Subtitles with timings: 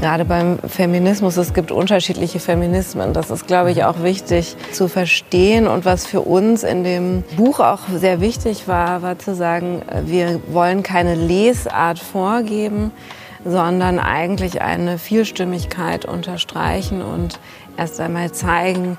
[0.00, 3.12] Gerade beim Feminismus, es gibt unterschiedliche Feminismen.
[3.12, 5.66] Das ist, glaube ich, auch wichtig zu verstehen.
[5.66, 10.40] Und was für uns in dem Buch auch sehr wichtig war, war zu sagen, wir
[10.52, 12.92] wollen keine Lesart vorgeben,
[13.44, 17.40] sondern eigentlich eine Vielstimmigkeit unterstreichen und
[17.76, 18.98] erst einmal zeigen,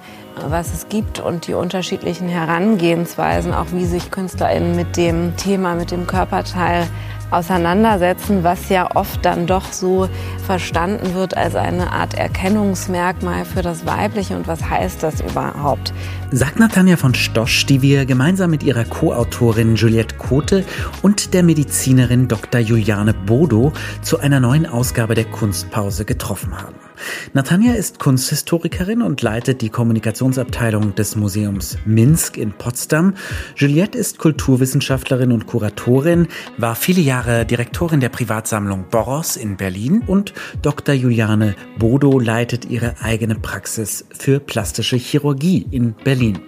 [0.50, 5.92] was es gibt und die unterschiedlichen Herangehensweisen, auch wie sich KünstlerInnen mit dem Thema, mit
[5.92, 6.88] dem Körperteil
[7.32, 10.10] auseinandersetzen, was ja oft dann doch so
[10.46, 14.36] verstanden wird als eine Art Erkennungsmerkmal für das Weibliche.
[14.36, 15.94] Und was heißt das überhaupt?
[16.32, 20.64] Sagt Natanja von Stosch, die wir gemeinsam mit ihrer Co-Autorin Juliette Kote
[21.02, 22.62] und der Medizinerin Dr.
[22.62, 26.89] Juliane Bodo zu einer neuen Ausgabe der Kunstpause getroffen haben.
[27.34, 33.14] Natanja ist Kunsthistorikerin und leitet die Kommunikationsabteilung des Museums Minsk in Potsdam.
[33.56, 40.34] Juliette ist Kulturwissenschaftlerin und Kuratorin, war viele Jahre Direktorin der Privatsammlung Boros in Berlin und
[40.62, 40.96] Dr.
[40.96, 46.40] Juliane Bodo leitet ihre eigene Praxis für plastische Chirurgie in Berlin.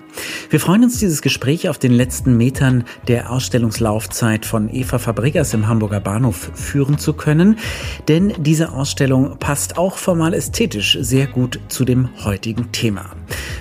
[0.50, 5.68] Wir freuen uns, dieses Gespräch auf den letzten Metern der Ausstellungslaufzeit von Eva Fabregas im
[5.68, 7.58] Hamburger Bahnhof führen zu können,
[8.08, 13.06] denn diese Ausstellung passt auch formal ästhetisch sehr gut zu dem heutigen Thema.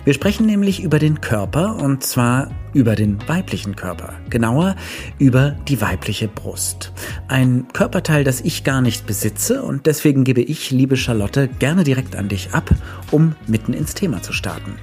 [0.04, 4.76] Wir sprechen nämlich über den Körper und zwar über den weiblichen Körper, genauer
[5.18, 6.92] über die weibliche Brust.
[7.28, 12.16] Ein Körperteil, das ich gar nicht besitze und deswegen gebe ich, liebe Charlotte, gerne direkt
[12.16, 12.70] an dich ab,
[13.10, 14.76] um mitten ins Thema zu starten.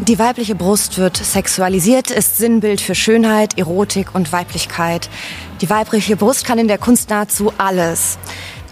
[0.00, 5.10] Die weibliche Brust wird sexualisiert, ist Sinnbild für Schönheit, Erotik und Weiblichkeit.
[5.60, 8.18] Die weibliche Brust kann in der Kunst nahezu alles.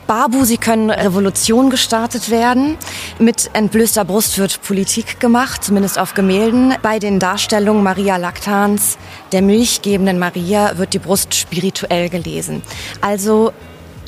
[0.06, 2.78] Babu, sie können Revolution gestartet werden.
[3.18, 6.74] Mit entblößter Brust wird Politik gemacht, zumindest auf Gemälden.
[6.82, 8.96] Bei den Darstellungen Maria Lactans,
[9.30, 12.62] der milchgebenden Maria, wird die Brust spirituell gelesen.
[13.02, 13.52] Also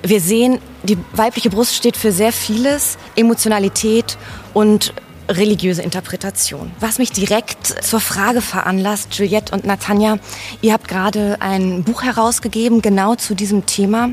[0.03, 4.17] wir sehen, die weibliche Brust steht für sehr vieles, Emotionalität
[4.55, 4.95] und
[5.37, 6.71] religiöse Interpretation.
[6.81, 10.19] Was mich direkt zur Frage veranlasst, Juliette und Natanja,
[10.61, 14.11] ihr habt gerade ein Buch herausgegeben, genau zu diesem Thema.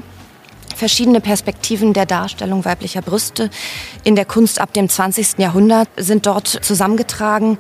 [0.75, 3.49] Verschiedene Perspektiven der Darstellung weiblicher Brüste
[4.03, 5.37] in der Kunst ab dem 20.
[5.37, 7.57] Jahrhundert sind dort zusammengetragen.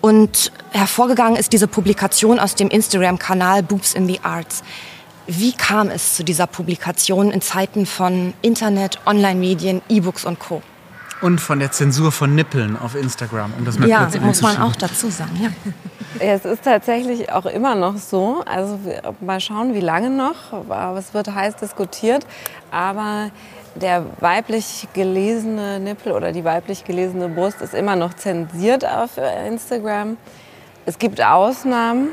[0.00, 4.62] Und hervorgegangen ist diese Publikation aus dem Instagram-Kanal Boobs in the Arts.
[5.26, 10.62] Wie kam es zu dieser Publikation in Zeiten von Internet, Online-Medien, E-Books und Co.?
[11.22, 14.56] Und von der Zensur von Nippeln auf Instagram, um das mal ja, kurz muss man
[14.58, 15.54] auch dazu sagen.
[16.18, 16.32] Ja.
[16.34, 18.42] Es ist tatsächlich auch immer noch so.
[18.44, 18.80] Also
[19.20, 20.52] mal schauen, wie lange noch.
[20.52, 22.26] Aber es wird heiß diskutiert.
[22.72, 23.30] Aber
[23.76, 29.10] der weiblich gelesene Nippel oder die weiblich gelesene Brust ist immer noch zensiert auf
[29.46, 30.16] Instagram.
[30.84, 32.08] Es gibt Ausnahmen.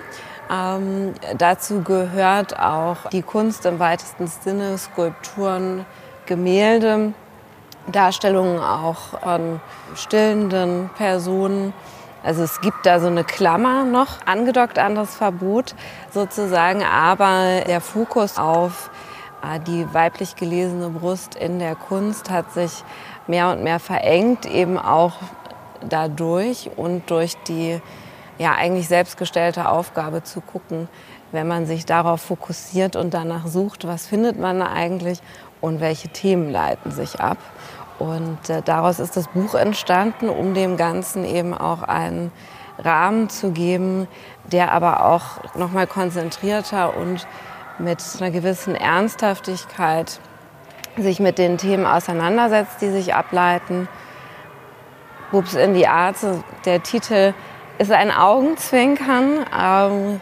[0.50, 5.86] Ähm, dazu gehört auch die Kunst im weitesten Sinne, Skulpturen,
[6.26, 7.14] Gemälde.
[7.92, 9.60] Darstellungen auch von
[9.96, 11.74] stillenden Personen.
[12.24, 15.76] Also es gibt da so eine Klammer noch angedockt an das Verbot
[16.12, 18.90] sozusagen, aber der Fokus auf
[19.44, 22.84] äh, die weiblich gelesene Brust in der Kunst hat sich
[23.28, 25.14] mehr und mehr verengt, eben auch
[25.88, 27.80] dadurch und durch die
[28.38, 30.88] ja eigentlich selbstgestellte Aufgabe zu gucken,
[31.32, 35.22] wenn man sich darauf fokussiert und danach sucht, was findet man eigentlich
[35.62, 37.38] und welche Themen leiten sich ab.
[38.00, 42.32] Und äh, daraus ist das Buch entstanden, um dem Ganzen eben auch einen
[42.78, 44.08] Rahmen zu geben,
[44.52, 47.28] der aber auch noch mal konzentrierter und
[47.80, 50.20] mit einer gewissen Ernsthaftigkeit
[50.98, 53.88] sich mit den Themen auseinandersetzt, die sich ableiten.
[55.32, 56.26] Boobs in the Arts,
[56.66, 57.34] der Titel
[57.78, 60.22] ist ein Augenzwinkern, ähm,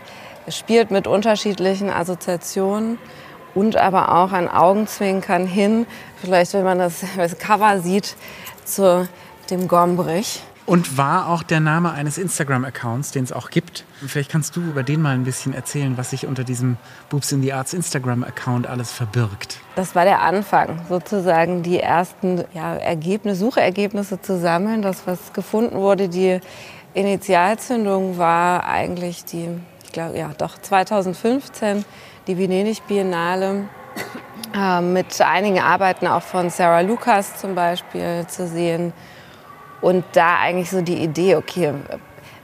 [0.50, 2.98] spielt mit unterschiedlichen Assoziationen
[3.54, 5.88] und aber auch ein Augenzwinkern hin,
[6.22, 8.16] vielleicht wenn man das, das Cover sieht,
[8.64, 9.08] zu
[9.50, 10.42] dem Gombrich.
[10.66, 13.86] Und war auch der Name eines Instagram-Accounts, den es auch gibt.
[14.08, 16.78] Vielleicht kannst du über den mal ein bisschen erzählen, was sich unter diesem
[17.10, 19.60] Boobs in the Arts Instagram-Account alles verbirgt.
[19.76, 24.82] Das war der Anfang, sozusagen die ersten ja, Ergebnisse, Suchergebnisse zu sammeln.
[24.82, 26.40] Das, was gefunden wurde, die
[26.96, 29.50] Initialzündung war eigentlich die,
[29.84, 31.86] ich glaube, ja, doch 2015
[32.26, 33.66] die Venedig Biennale
[34.56, 38.94] äh, mit einigen Arbeiten auch von Sarah Lucas zum Beispiel zu sehen.
[39.82, 41.74] Und da eigentlich so die Idee, okay,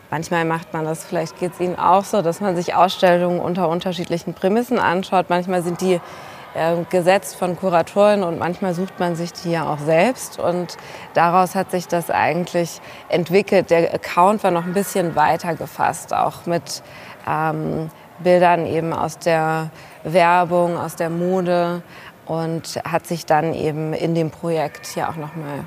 [0.10, 3.69] manchmal macht man das, vielleicht geht es Ihnen auch so, dass man sich Ausstellungen unter
[3.69, 5.30] unterschiedlichen Prämissen anschaut.
[5.30, 6.02] Manchmal sind die
[6.54, 10.38] äh, gesetzt von Kuratoren und manchmal sucht man sich die ja auch selbst.
[10.38, 10.75] Und
[11.13, 13.69] daraus hat sich das eigentlich entwickelt.
[13.69, 16.84] Der Account war noch ein bisschen weiter gefasst, auch mit
[17.25, 19.72] ähm, Bildern eben aus der
[20.04, 21.81] Werbung, aus der Mode,
[22.25, 25.65] und hat sich dann eben in dem Projekt ja auch nochmal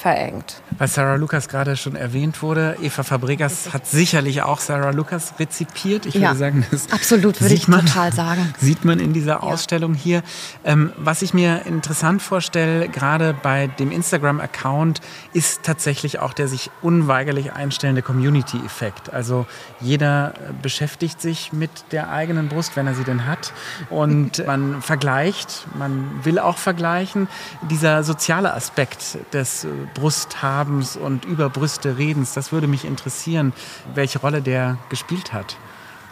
[0.00, 0.62] verengt.
[0.78, 6.06] Weil Sarah Lucas gerade schon erwähnt wurde, Eva Fabregas hat sicherlich auch Sarah Lucas rezipiert.
[6.06, 8.54] Ich ja, würde sagen, das absolut würde ich man, total sagen.
[8.58, 10.00] Sieht man in dieser Ausstellung ja.
[10.00, 10.22] hier.
[10.64, 15.02] Ähm, was ich mir interessant vorstelle, gerade bei dem Instagram-Account,
[15.34, 19.12] ist tatsächlich auch der sich unweigerlich einstellende Community-Effekt.
[19.12, 19.44] Also
[19.80, 20.32] jeder
[20.62, 23.52] beschäftigt sich mit der eigenen Brust, wenn er sie denn hat.
[23.90, 27.28] Und man vergleicht, man will auch vergleichen.
[27.68, 32.34] Dieser soziale Aspekt des Brusthabens und über Brüste redens.
[32.34, 33.52] Das würde mich interessieren,
[33.94, 35.56] welche Rolle der gespielt hat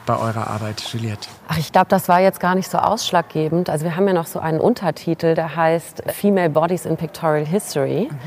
[0.08, 1.28] bei eurer Arbeit, Juliette?
[1.48, 3.68] Ach, ich glaube, das war jetzt gar nicht so ausschlaggebend.
[3.68, 8.08] Also wir haben ja noch so einen Untertitel, der heißt Female Bodies in Pictorial History.
[8.10, 8.18] Mhm.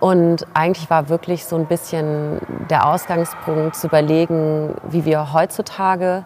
[0.00, 2.40] Und eigentlich war wirklich so ein bisschen
[2.70, 6.24] der Ausgangspunkt zu überlegen, wie wir heutzutage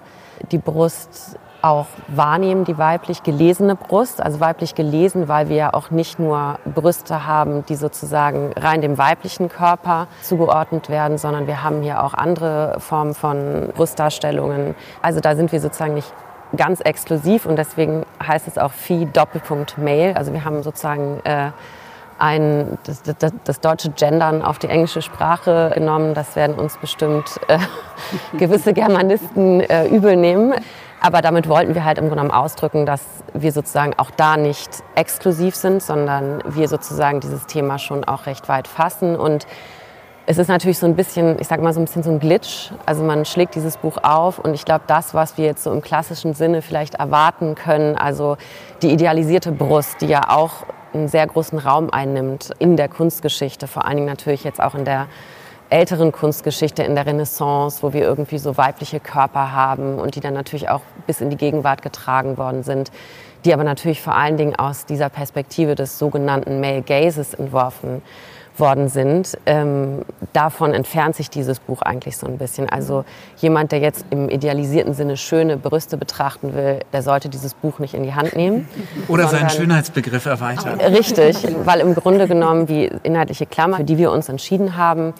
[0.52, 4.22] die Brust auch wahrnehmen, die weiblich gelesene Brust.
[4.22, 8.99] Also weiblich gelesen, weil wir ja auch nicht nur Brüste haben, die sozusagen rein dem
[8.99, 14.75] weiblichen Körper zugeordnet werden, sondern wir haben hier auch andere Formen von Brustdarstellungen.
[15.00, 16.12] Also da sind wir sozusagen nicht
[16.56, 20.14] ganz exklusiv und deswegen heißt es auch Phi Doppelpunkt Male.
[20.17, 21.50] Also wir haben sozusagen äh,
[22.19, 26.14] ein, das, das, das, deutsche Gendern auf die englische Sprache genommen.
[26.14, 27.58] Das werden uns bestimmt äh,
[28.38, 30.55] gewisse Germanisten äh, übel nehmen.
[31.05, 33.03] Aber damit wollten wir halt im Grunde genommen ausdrücken, dass
[33.35, 38.49] wir sozusagen auch da nicht exklusiv sind, sondern wir sozusagen dieses Thema schon auch recht
[38.49, 39.15] weit fassen.
[39.15, 39.47] Und
[40.25, 42.71] es ist natürlich so ein bisschen, ich sag mal so ein bisschen so ein Glitch.
[42.87, 45.83] Also man schlägt dieses Buch auf und ich glaube, das, was wir jetzt so im
[45.83, 48.39] klassischen Sinne vielleicht erwarten können, also
[48.81, 50.65] die idealisierte Brust, die ja auch
[50.95, 54.87] einen sehr großen Raum einnimmt in der Kunstgeschichte, vor allen Dingen natürlich jetzt auch in
[54.87, 55.09] der
[55.70, 60.34] älteren Kunstgeschichte in der Renaissance, wo wir irgendwie so weibliche Körper haben und die dann
[60.34, 62.90] natürlich auch bis in die Gegenwart getragen worden sind,
[63.44, 68.02] die aber natürlich vor allen Dingen aus dieser Perspektive des sogenannten Male Gazes entworfen
[68.58, 69.37] worden sind.
[69.46, 70.02] Ähm,
[70.32, 72.69] davon entfernt sich dieses Buch eigentlich so ein bisschen.
[72.69, 73.05] Also
[73.38, 77.94] jemand, der jetzt im idealisierten Sinne schöne Brüste betrachten will, der sollte dieses Buch nicht
[77.94, 78.69] in die Hand nehmen.
[79.08, 80.81] Oder seinen Schönheitsbegriff erweitern.
[80.81, 85.14] Richtig, weil im Grunde genommen die inhaltliche Klammer, für die wir uns entschieden haben,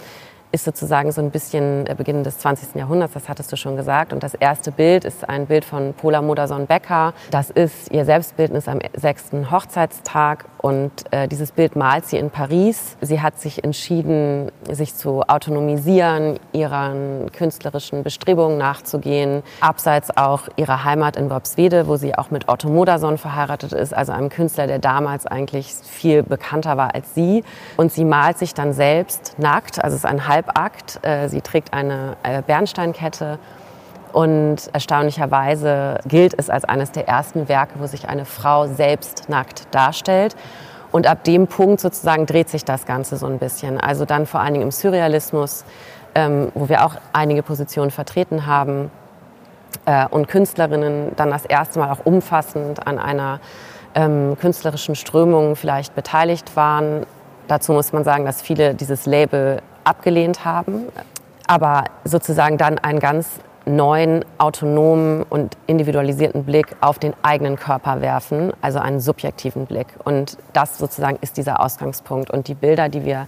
[0.55, 2.77] ist sozusagen so ein bisschen der Beginn des 20.
[2.77, 4.13] Jahrhunderts, das hattest du schon gesagt.
[4.13, 7.13] Und das erste Bild ist ein Bild von Pola Modersohn-Becker.
[7.33, 12.97] Das ist ihr Selbstbildnis am sechsten Hochzeitstag und äh, dieses Bild malt sie in Paris.
[13.03, 21.17] Sie hat sich entschieden, sich zu autonomisieren, ihren künstlerischen Bestrebungen nachzugehen, abseits auch ihrer Heimat
[21.17, 25.27] in Worpswede, wo sie auch mit Otto Modersohn verheiratet ist, also einem Künstler, der damals
[25.27, 27.45] eigentlich viel bekannter war als sie.
[27.77, 31.01] Und sie malt sich dann selbst nackt, also es ist ein Halb Halbakt.
[31.03, 33.39] Äh, sie trägt eine äh, Bernsteinkette
[34.15, 39.67] und erstaunlicherweise gilt es als eines der ersten Werke, wo sich eine Frau selbst nackt
[39.73, 40.37] darstellt.
[40.93, 43.81] Und ab dem Punkt sozusagen dreht sich das Ganze so ein bisschen.
[43.81, 45.65] Also dann vor allen Dingen im Surrealismus,
[46.15, 48.93] ähm, wo wir auch einige Positionen vertreten haben
[49.85, 53.41] äh, und Künstlerinnen dann das erste Mal auch umfassend an einer
[53.97, 57.05] ähm, künstlerischen Strömung vielleicht beteiligt waren.
[57.49, 60.85] Dazu muss man sagen, dass viele dieses Label abgelehnt haben,
[61.49, 68.53] aber sozusagen dann einen ganz neuen, autonomen und individualisierten Blick auf den eigenen Körper werfen,
[68.61, 69.87] also einen subjektiven Blick.
[70.05, 72.31] Und das sozusagen ist dieser Ausgangspunkt.
[72.31, 73.27] Und die Bilder, die wir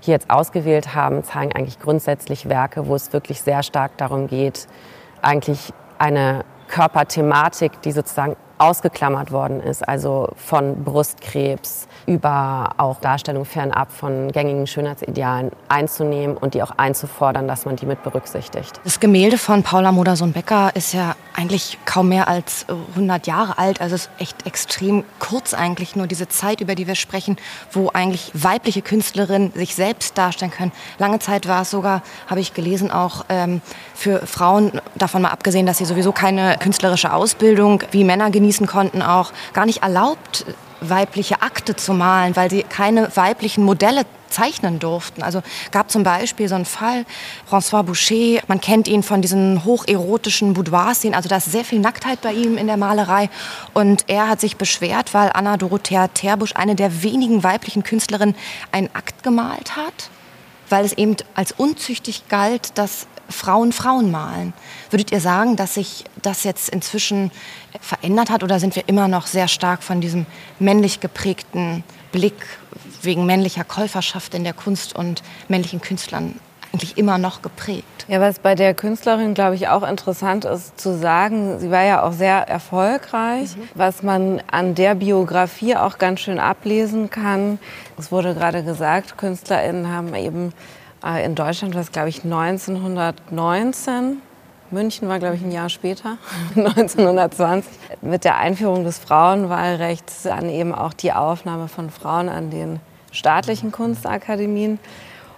[0.00, 4.66] hier jetzt ausgewählt haben, zeigen eigentlich grundsätzlich Werke, wo es wirklich sehr stark darum geht,
[5.20, 13.90] eigentlich eine Körperthematik, die sozusagen ausgeklammert worden ist, also von Brustkrebs über auch Darstellung fernab
[13.90, 18.80] von gängigen Schönheitsidealen einzunehmen und die auch einzufordern, dass man die mit berücksichtigt.
[18.84, 23.96] Das Gemälde von Paula Modersohn-Becker ist ja eigentlich kaum mehr als 100 Jahre alt, also
[23.96, 27.36] es ist echt extrem kurz eigentlich nur diese Zeit, über die wir sprechen,
[27.72, 30.70] wo eigentlich weibliche Künstlerinnen sich selbst darstellen können.
[30.98, 33.60] Lange Zeit war es sogar, habe ich gelesen, auch ähm,
[33.92, 39.02] für Frauen, davon mal abgesehen, dass sie sowieso keine künstlerische Ausbildung wie Männer genießen konnten,
[39.02, 40.46] auch gar nicht erlaubt,
[40.88, 45.22] weibliche Akte zu malen, weil sie keine weiblichen Modelle zeichnen durften.
[45.22, 47.04] Also gab zum Beispiel so einen Fall,
[47.48, 52.20] François Boucher, man kennt ihn von diesen hocherotischen Boudoir-Szenen, also da ist sehr viel Nacktheit
[52.22, 53.28] bei ihm in der Malerei
[53.74, 58.34] und er hat sich beschwert, weil Anna Dorothea Terbusch, eine der wenigen weiblichen Künstlerinnen,
[58.72, 60.10] einen Akt gemalt hat,
[60.68, 64.52] weil es eben als unzüchtig galt, dass Frauen Frauen malen.
[64.90, 67.30] Würdet ihr sagen, dass sich das jetzt inzwischen
[67.80, 70.26] verändert hat oder sind wir immer noch sehr stark von diesem
[70.58, 72.34] männlich geprägten Blick
[73.02, 76.38] wegen männlicher Käuferschaft in der Kunst und männlichen Künstlern
[76.72, 78.06] eigentlich immer noch geprägt.
[78.08, 82.02] Ja, was bei der Künstlerin, glaube ich, auch interessant ist zu sagen, sie war ja
[82.02, 83.68] auch sehr erfolgreich, mhm.
[83.74, 87.58] was man an der Biografie auch ganz schön ablesen kann.
[87.98, 90.52] Es wurde gerade gesagt, KünstlerInnen haben eben
[91.24, 94.22] in Deutschland, was glaube ich 1919
[94.72, 96.16] München war, glaube ich, ein Jahr später,
[96.56, 102.80] 1920, mit der Einführung des Frauenwahlrechts an eben auch die Aufnahme von Frauen an den
[103.12, 104.78] staatlichen Kunstakademien.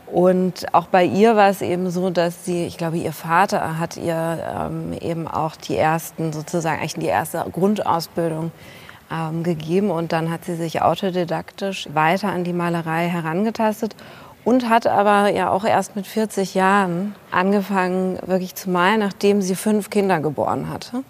[0.06, 3.96] Und auch bei ihr war es eben so, dass sie, ich glaube, ihr Vater hat
[3.96, 8.52] ihr ähm, eben auch die ersten, sozusagen eigentlich die erste Grundausbildung
[9.10, 9.90] ähm, gegeben.
[9.90, 13.96] Und dann hat sie sich autodidaktisch weiter an die Malerei herangetastet
[14.44, 19.54] und hat aber ja auch erst mit 40 Jahren angefangen, wirklich zu malen, nachdem sie
[19.54, 21.02] fünf Kinder geboren hatte.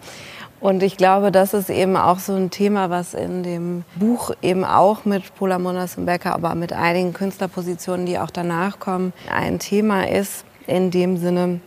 [0.60, 4.64] Und ich glaube, das ist eben auch so ein Thema, was in dem Buch eben
[4.64, 10.44] auch mit Pola Becker, aber mit einigen Künstlerpositionen, die auch danach kommen, ein Thema ist,
[10.66, 11.60] in dem Sinne,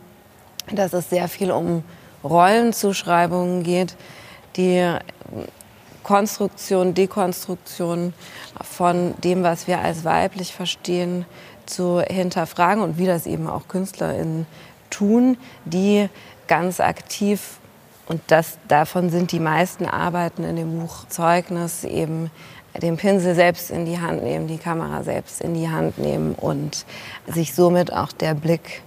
[0.72, 1.84] dass es sehr viel um
[2.24, 3.94] Rollenzuschreibungen geht,
[4.56, 4.84] die
[6.02, 8.14] Konstruktion, Dekonstruktion
[8.62, 11.26] von dem, was wir als weiblich verstehen,
[11.68, 14.46] zu hinterfragen und wie das eben auch KünstlerInnen
[14.90, 16.08] tun, die
[16.46, 17.58] ganz aktiv
[18.08, 22.30] und das, davon sind die meisten Arbeiten in dem Buch Zeugnis eben
[22.80, 26.86] den Pinsel selbst in die Hand nehmen, die Kamera selbst in die Hand nehmen und
[27.26, 28.82] sich somit auch der Blick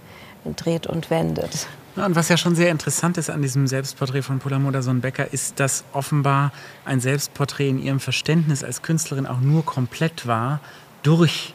[0.56, 1.68] dreht und wendet.
[1.94, 5.84] Und was ja schon sehr interessant ist an diesem Selbstporträt von Paula Modersohn-Becker, ist, dass
[5.92, 6.52] offenbar
[6.84, 10.60] ein Selbstporträt in ihrem Verständnis als Künstlerin auch nur komplett war
[11.02, 11.54] durch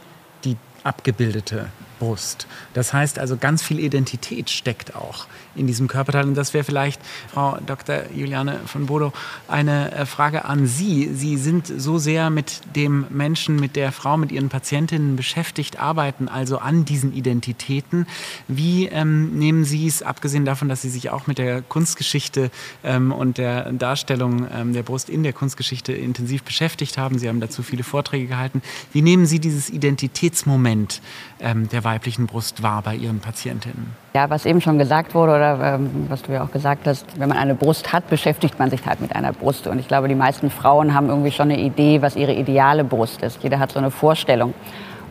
[0.87, 2.47] abgebildete Brust.
[2.73, 5.27] Das heißt also, ganz viel Identität steckt auch
[5.57, 6.25] in diesem Körperteil.
[6.25, 7.01] Und das wäre vielleicht,
[7.33, 8.03] Frau Dr.
[8.15, 9.11] Juliane von Bodo,
[9.47, 11.09] eine äh, Frage an Sie.
[11.13, 16.27] Sie sind so sehr mit dem Menschen, mit der Frau, mit Ihren Patientinnen beschäftigt, arbeiten
[16.27, 18.07] also an diesen Identitäten.
[18.47, 22.51] Wie ähm, nehmen Sie es, abgesehen davon, dass Sie sich auch mit der Kunstgeschichte
[22.83, 27.17] ähm, und der Darstellung ähm, der Brust in der Kunstgeschichte intensiv beschäftigt haben?
[27.17, 28.61] Sie haben dazu viele Vorträge gehalten.
[28.93, 31.01] Wie nehmen Sie dieses Identitätsmoment
[31.39, 33.95] ähm, der weiblichen Brust wahr bei Ihren Patientinnen?
[34.13, 37.29] Ja, was eben schon gesagt wurde oder ähm, was du ja auch gesagt hast, wenn
[37.29, 39.67] man eine Brust hat, beschäftigt man sich halt mit einer Brust.
[39.67, 43.21] Und ich glaube, die meisten Frauen haben irgendwie schon eine Idee, was ihre ideale Brust
[43.21, 43.41] ist.
[43.41, 44.53] Jeder hat so eine Vorstellung.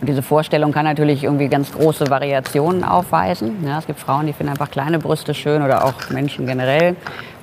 [0.01, 3.65] Und diese Vorstellung kann natürlich irgendwie ganz große Variationen aufweisen.
[3.67, 6.97] Ja, es gibt Frauen, die finden einfach kleine Brüste schön oder auch Menschen generell.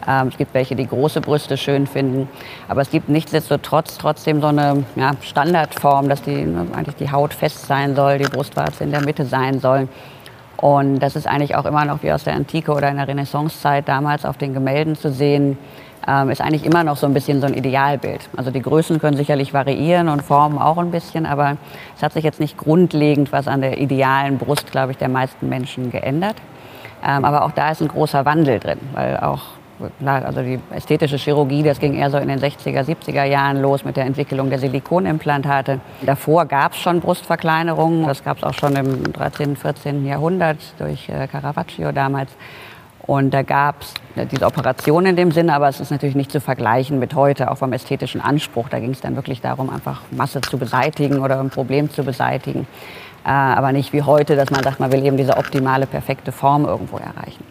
[0.08, 2.28] Ähm, es gibt welche, die große Brüste schön finden.
[2.68, 7.34] Aber es gibt nichtsdestotrotz trotzdem so eine ja, Standardform, dass die, ne, eigentlich die Haut
[7.34, 9.88] fest sein soll, die Brustwarze in der Mitte sein soll.
[10.58, 13.88] Und das ist eigentlich auch immer noch wie aus der Antike oder in der Renaissancezeit
[13.88, 15.58] damals auf den Gemälden zu sehen,
[16.08, 18.30] ähm, ist eigentlich immer noch so ein bisschen so ein Idealbild.
[18.36, 21.58] Also die Größen können sicherlich variieren und Formen auch ein bisschen, aber
[21.96, 25.50] es hat sich jetzt nicht grundlegend was an der idealen Brust, glaube ich, der meisten
[25.50, 26.36] Menschen geändert.
[27.06, 29.42] Ähm, aber auch da ist ein großer Wandel drin, weil auch
[30.06, 33.98] also die ästhetische Chirurgie, das ging eher so in den 60er, 70er Jahren los mit
[33.98, 35.80] der Entwicklung der Silikonimplantate.
[36.02, 40.06] Davor gab es schon Brustverkleinerungen, das gab es auch schon im 13., 14.
[40.06, 42.32] Jahrhundert durch äh, Caravaggio damals.
[43.06, 46.32] Und da gab es äh, diese Operation in dem Sinne, aber es ist natürlich nicht
[46.32, 48.70] zu vergleichen mit heute, auch vom ästhetischen Anspruch.
[48.70, 52.66] Da ging es dann wirklich darum, einfach Masse zu beseitigen oder ein Problem zu beseitigen.
[53.26, 56.66] Äh, aber nicht wie heute, dass man sagt, man will eben diese optimale, perfekte Form
[56.66, 57.44] irgendwo erreichen.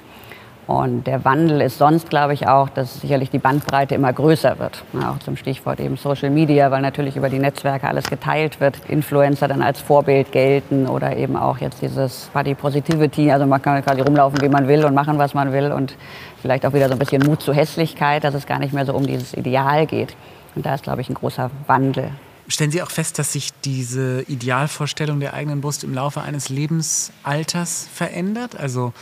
[0.67, 4.85] Und der Wandel ist sonst, glaube ich, auch, dass sicherlich die Bandbreite immer größer wird.
[5.05, 8.79] Auch zum Stichwort eben Social Media, weil natürlich über die Netzwerke alles geteilt wird.
[8.89, 13.33] Influencer dann als Vorbild gelten oder eben auch jetzt dieses Body Positivity.
[13.33, 15.73] Also man kann quasi rumlaufen, wie man will und machen, was man will.
[15.73, 15.97] Und
[16.41, 18.95] vielleicht auch wieder so ein bisschen Mut zur Hässlichkeit, dass es gar nicht mehr so
[18.95, 20.15] um dieses Ideal geht.
[20.55, 22.11] Und da ist, glaube ich, ein großer Wandel.
[22.49, 27.89] Stellen Sie auch fest, dass sich diese Idealvorstellung der eigenen Brust im Laufe eines Lebensalters
[27.95, 28.59] verändert?
[28.59, 28.93] Also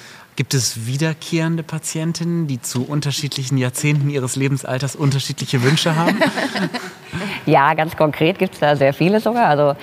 [0.40, 6.18] Gibt es wiederkehrende Patientinnen, die zu unterschiedlichen Jahrzehnten ihres Lebensalters unterschiedliche Wünsche haben?
[7.44, 9.48] ja, ganz konkret gibt es da sehr viele sogar.
[9.48, 9.76] Also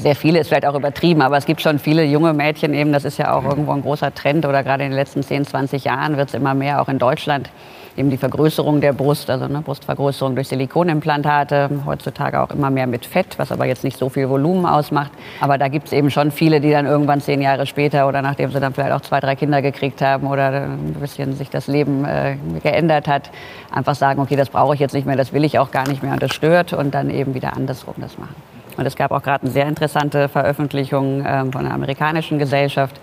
[0.00, 2.92] sehr viele ist vielleicht auch übertrieben, aber es gibt schon viele junge Mädchen eben.
[2.92, 5.84] Das ist ja auch irgendwo ein großer Trend oder gerade in den letzten 10, 20
[5.84, 7.48] Jahren wird es immer mehr auch in Deutschland
[7.96, 13.04] eben die Vergrößerung der Brust, also ne, Brustvergrößerung durch Silikonimplantate, heutzutage auch immer mehr mit
[13.04, 15.12] Fett, was aber jetzt nicht so viel Volumen ausmacht.
[15.40, 18.50] Aber da gibt es eben schon viele, die dann irgendwann zehn Jahre später oder nachdem
[18.50, 22.04] sie dann vielleicht auch zwei, drei Kinder gekriegt haben oder ein bisschen sich das Leben
[22.04, 23.30] äh, geändert hat,
[23.70, 26.02] einfach sagen, okay, das brauche ich jetzt nicht mehr, das will ich auch gar nicht
[26.02, 28.34] mehr und das stört und dann eben wieder andersrum das machen.
[28.76, 32.98] Und es gab auch gerade eine sehr interessante Veröffentlichung äh, von einer amerikanischen Gesellschaft,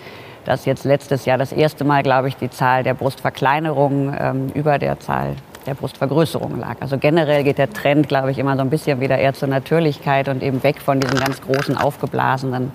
[0.45, 4.77] dass jetzt letztes Jahr das erste Mal, glaube ich, die Zahl der Brustverkleinerungen ähm, über
[4.79, 6.77] der Zahl der Brustvergrößerung lag.
[6.79, 10.27] Also generell geht der Trend, glaube ich, immer so ein bisschen wieder eher zur Natürlichkeit
[10.27, 12.71] und eben weg von diesen ganz großen, aufgeblasenen,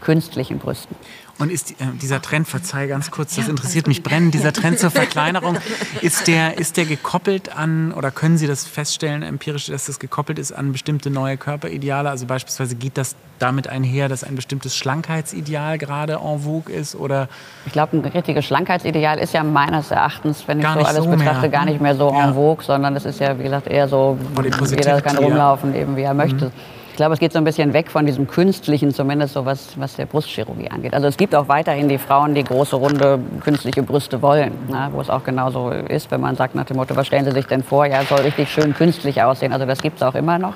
[0.00, 0.96] künstlichen Brüsten.
[1.38, 4.90] Und ist äh, dieser Trend, verzeih ganz kurz, das interessiert mich brennend, dieser Trend zur
[5.02, 5.56] Verkleinerung,
[6.02, 10.38] ist der, ist der gekoppelt an, oder können Sie das feststellen empirisch, dass das gekoppelt
[10.40, 12.10] ist an bestimmte neue Körperideale?
[12.10, 16.96] Also beispielsweise geht das damit einher, dass ein bestimmtes Schlankheitsideal gerade en vogue ist?
[16.96, 17.28] Oder
[17.66, 21.42] ich glaube, ein richtiges Schlankheitsideal ist ja meines Erachtens, wenn ich so alles so betrachte,
[21.42, 21.50] mehr.
[21.50, 22.28] gar nicht mehr so Ja.
[22.28, 24.18] en vogue, sondern es ist ja, wie gesagt, eher so,
[24.70, 26.50] jeder kann rumlaufen, eben wie er möchte.
[26.50, 29.96] Ich glaube, es geht so ein bisschen weg von diesem Künstlichen, zumindest so was, was
[29.96, 30.94] der Brustchirurgie angeht.
[30.94, 34.52] Also es gibt auch weiterhin die Frauen, die große, runde, künstliche Brüste wollen.
[34.68, 34.88] Ne?
[34.92, 37.46] Wo es auch genauso ist, wenn man sagt nach dem Motto, was stellen Sie sich
[37.46, 37.86] denn vor?
[37.86, 39.52] Ja, es soll richtig schön künstlich aussehen.
[39.52, 40.54] Also das gibt es auch immer noch.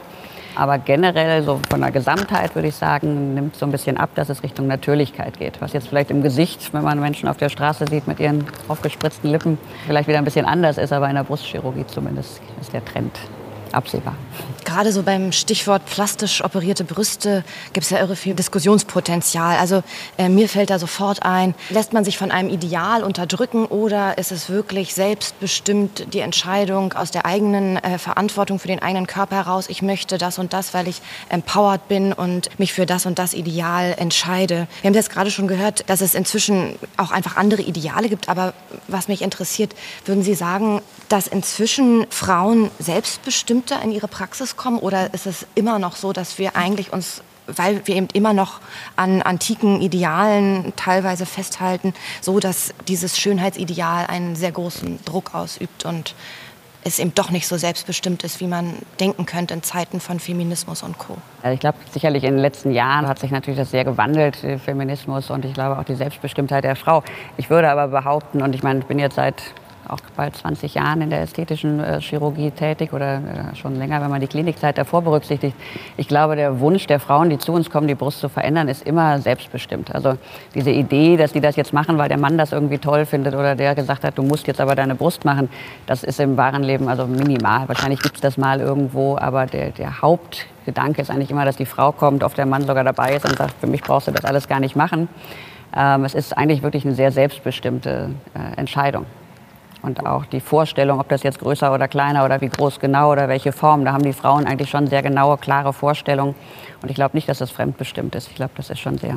[0.54, 4.28] Aber generell, so von der Gesamtheit würde ich sagen, nimmt so ein bisschen ab, dass
[4.28, 5.60] es Richtung Natürlichkeit geht.
[5.60, 9.30] Was jetzt vielleicht im Gesicht, wenn man Menschen auf der Straße sieht mit ihren aufgespritzten
[9.30, 13.18] Lippen, vielleicht wieder ein bisschen anders ist, aber in der Brustchirurgie zumindest ist der Trend
[13.72, 14.14] absehbar.
[14.64, 19.58] Gerade so beim Stichwort plastisch operierte Brüste gibt es ja irre viel Diskussionspotenzial.
[19.58, 19.82] Also
[20.18, 24.32] äh, mir fällt da sofort ein, lässt man sich von einem Ideal unterdrücken oder ist
[24.32, 29.68] es wirklich selbstbestimmt die Entscheidung aus der eigenen äh, Verantwortung für den eigenen Körper heraus,
[29.68, 33.34] ich möchte das und das, weil ich empowered bin und mich für das und das
[33.34, 34.66] Ideal entscheide.
[34.80, 38.54] Wir haben jetzt gerade schon gehört, dass es inzwischen auch einfach andere Ideale gibt, aber
[38.88, 45.12] was mich interessiert, würden Sie sagen, dass inzwischen Frauen selbstbestimmter in ihre Praxis kommen oder
[45.14, 48.60] ist es immer noch so, dass wir eigentlich uns weil wir eben immer noch
[48.94, 56.14] an antiken Idealen teilweise festhalten, so dass dieses Schönheitsideal einen sehr großen Druck ausübt und
[56.84, 60.82] es eben doch nicht so selbstbestimmt ist, wie man denken könnte in Zeiten von Feminismus
[60.82, 61.16] und Co.
[61.42, 64.58] Also ich glaube, sicherlich in den letzten Jahren hat sich natürlich das sehr gewandelt, der
[64.58, 67.04] Feminismus und ich glaube auch die Selbstbestimmtheit der Frau.
[67.36, 69.42] Ich würde aber behaupten, und ich meine, ich bin jetzt seit
[69.88, 74.10] auch bald 20 Jahren in der ästhetischen äh, Chirurgie tätig oder äh, schon länger, wenn
[74.10, 75.56] man die Klinikzeit davor berücksichtigt.
[75.96, 78.86] Ich glaube, der Wunsch der Frauen, die zu uns kommen, die Brust zu verändern, ist
[78.86, 79.94] immer selbstbestimmt.
[79.94, 80.16] Also
[80.54, 83.54] diese Idee, dass die das jetzt machen, weil der Mann das irgendwie toll findet oder
[83.54, 85.48] der gesagt hat, du musst jetzt aber deine Brust machen,
[85.86, 87.68] das ist im wahren Leben also minimal.
[87.68, 91.66] Wahrscheinlich gibt es das mal irgendwo, aber der, der Hauptgedanke ist eigentlich immer, dass die
[91.66, 94.24] Frau kommt, oft der Mann sogar dabei ist und sagt, für mich brauchst du das
[94.24, 95.08] alles gar nicht machen.
[95.74, 99.06] Ähm, es ist eigentlich wirklich eine sehr selbstbestimmte äh, Entscheidung.
[99.82, 103.28] Und auch die Vorstellung, ob das jetzt größer oder kleiner oder wie groß genau oder
[103.28, 106.36] welche Form, da haben die Frauen eigentlich schon sehr genaue, klare Vorstellungen.
[106.82, 108.28] Und ich glaube nicht, dass das fremdbestimmt ist.
[108.28, 109.16] Ich glaube, das ist schon sehr.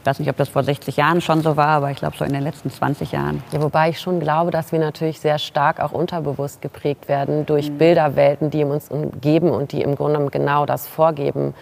[0.00, 2.24] Ich weiß nicht, ob das vor 60 Jahren schon so war, aber ich glaube so
[2.24, 3.42] in den letzten 20 Jahren.
[3.52, 7.70] Ja, wobei ich schon glaube, dass wir natürlich sehr stark auch unterbewusst geprägt werden durch
[7.72, 11.52] Bilderwelten, die uns umgeben und die im Grunde genau das vorgeben,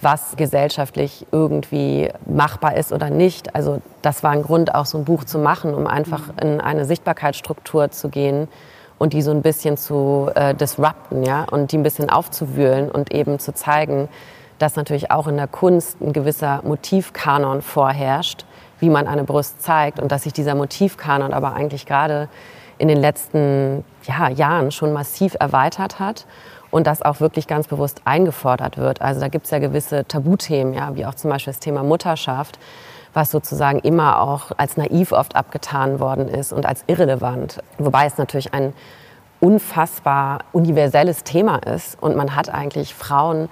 [0.00, 3.54] was gesellschaftlich irgendwie machbar ist oder nicht.
[3.54, 6.84] Also das war ein Grund, auch so ein Buch zu machen, um einfach in eine
[6.84, 8.48] Sichtbarkeitsstruktur zu gehen
[8.98, 13.12] und die so ein bisschen zu äh, disrupten, ja, und die ein bisschen aufzuwühlen und
[13.12, 14.08] eben zu zeigen,
[14.58, 18.44] dass natürlich auch in der Kunst ein gewisser Motivkanon vorherrscht,
[18.80, 22.28] wie man eine Brust zeigt und dass sich dieser Motivkanon aber eigentlich gerade
[22.78, 26.26] in den letzten ja, Jahren schon massiv erweitert hat
[26.76, 29.00] und das auch wirklich ganz bewusst eingefordert wird.
[29.00, 32.58] Also da gibt es ja gewisse Tabuthemen, ja, wie auch zum Beispiel das Thema Mutterschaft,
[33.14, 37.60] was sozusagen immer auch als naiv oft abgetan worden ist und als irrelevant.
[37.78, 38.74] Wobei es natürlich ein
[39.40, 43.48] unfassbar universelles Thema ist und man hat eigentlich Frauen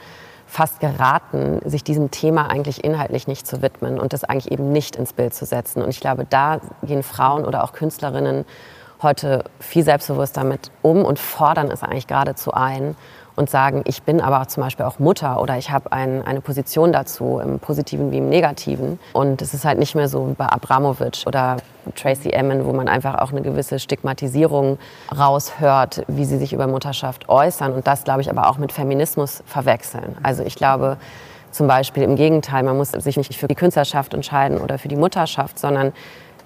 [0.47, 4.97] fast geraten, sich diesem Thema eigentlich inhaltlich nicht zu widmen und das eigentlich eben nicht
[4.97, 5.83] ins Bild zu setzen.
[5.83, 8.45] Und ich glaube, da gehen Frauen oder auch Künstlerinnen
[9.03, 12.97] heute viel selbstbewusster mit um und fordern es eigentlich geradezu ein
[13.37, 16.93] und sagen, ich bin aber zum Beispiel auch Mutter oder ich habe ein, eine Position
[16.93, 18.99] dazu, im Positiven wie im Negativen.
[19.13, 21.57] Und es ist halt nicht mehr so wie bei Abramovic oder
[21.97, 24.79] Tracy Emin, wo man einfach auch eine gewisse Stigmatisierung
[25.17, 29.43] raushört, wie sie sich über Mutterschaft äußern und das, glaube ich, aber auch mit Feminismus
[29.47, 30.17] verwechseln.
[30.23, 30.97] Also ich glaube,
[31.51, 34.97] zum Beispiel im Gegenteil, man muss sich nicht für die Künstlerschaft entscheiden oder für die
[34.97, 35.93] Mutterschaft, sondern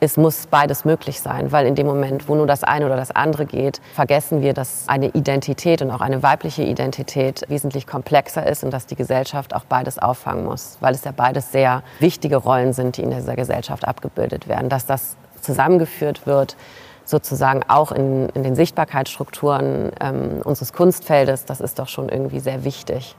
[0.01, 3.11] es muss beides möglich sein, weil in dem Moment, wo nur das eine oder das
[3.11, 8.63] andere geht, vergessen wir, dass eine Identität und auch eine weibliche Identität wesentlich komplexer ist
[8.65, 12.73] und dass die Gesellschaft auch beides auffangen muss, weil es ja beides sehr wichtige Rollen
[12.73, 14.69] sind, die in dieser Gesellschaft abgebildet werden.
[14.69, 16.57] Dass das zusammengeführt wird,
[17.09, 22.65] sozusagen auch in, in den Sichtbarkeitsstrukturen ähm, unseres Kunstfeldes, das ist doch schon irgendwie sehr
[22.65, 23.17] wichtig.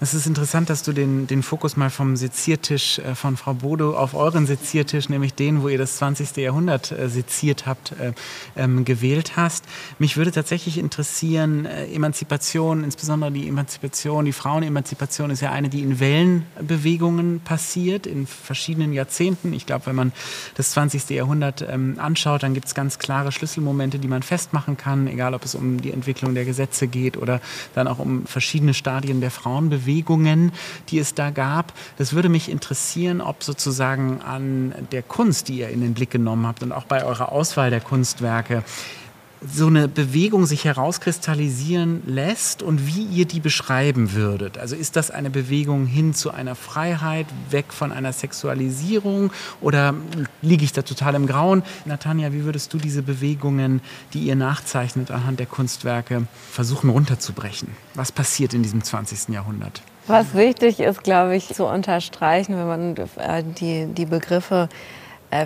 [0.00, 3.96] Es ist interessant, dass du den, den Fokus mal vom Seziertisch äh, von Frau Bodo
[3.96, 6.36] auf euren Seziertisch, nämlich den, wo ihr das 20.
[6.36, 8.12] Jahrhundert äh, seziert habt, äh,
[8.56, 9.64] ähm, gewählt hast.
[9.98, 15.82] Mich würde tatsächlich interessieren, äh, Emanzipation, insbesondere die Emanzipation, die Frauenemanzipation ist ja eine, die
[15.82, 19.52] in Wellenbewegungen passiert, in verschiedenen Jahrzehnten.
[19.52, 20.12] Ich glaube, wenn man
[20.56, 21.10] das 20.
[21.10, 25.44] Jahrhundert ähm, anschaut, dann gibt es ganz klare Schlüsselmomente, die man festmachen kann, egal ob
[25.44, 27.40] es um die Entwicklung der Gesetze geht oder
[27.74, 30.52] dann auch um verschiedene Stadien der Frauenbewegungen,
[30.88, 31.72] die es da gab.
[31.98, 36.46] Das würde mich interessieren, ob sozusagen an der Kunst, die ihr in den Blick genommen
[36.46, 38.62] habt und auch bei eurer Auswahl der Kunstwerke,
[39.46, 44.58] so eine Bewegung sich herauskristallisieren lässt und wie ihr die beschreiben würdet.
[44.58, 49.94] Also ist das eine Bewegung hin zu einer Freiheit, weg von einer Sexualisierung oder
[50.42, 51.62] liege ich da total im Grauen?
[51.84, 53.80] Natanja, wie würdest du diese Bewegungen,
[54.12, 57.68] die ihr nachzeichnet anhand der Kunstwerke, versuchen runterzubrechen?
[57.94, 59.28] Was passiert in diesem 20.
[59.34, 59.82] Jahrhundert?
[60.06, 64.68] Was wichtig ist, glaube ich, zu unterstreichen, wenn man äh, die, die Begriffe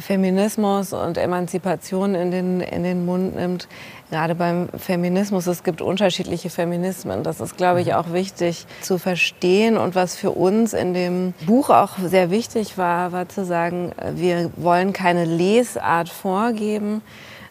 [0.01, 3.69] Feminismus und Emanzipation in den, in den Mund nimmt.
[4.11, 7.23] Gerade beim Feminismus, es gibt unterschiedliche Feminismen.
[7.23, 9.77] Das ist, glaube ich, auch wichtig zu verstehen.
[9.77, 14.51] Und was für uns in dem Buch auch sehr wichtig war, war zu sagen, wir
[14.57, 17.03] wollen keine Lesart vorgeben,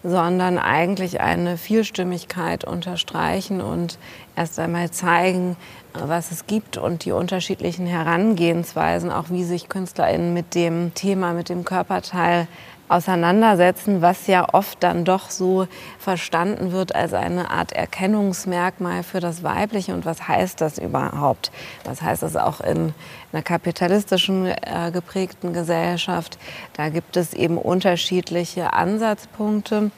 [0.06, 3.98] sondern eigentlich eine Vielstimmigkeit unterstreichen und
[4.36, 5.58] erst einmal zeigen,
[5.94, 11.50] was es gibt und die unterschiedlichen Herangehensweisen, auch wie sich KünstlerInnen mit dem Thema, mit
[11.50, 12.48] dem Körperteil
[12.88, 15.68] auseinandersetzen, was ja oft dann doch so
[16.00, 19.94] verstanden wird als eine Art Erkennungsmerkmal für das Weibliche.
[19.94, 21.52] Und was heißt das überhaupt?
[21.84, 22.94] Was heißt das auch in
[23.32, 26.38] einer kapitalistischen äh, geprägten Gesellschaft?
[26.74, 29.92] Da gibt es eben unterschiedliche Ansatzpunkte.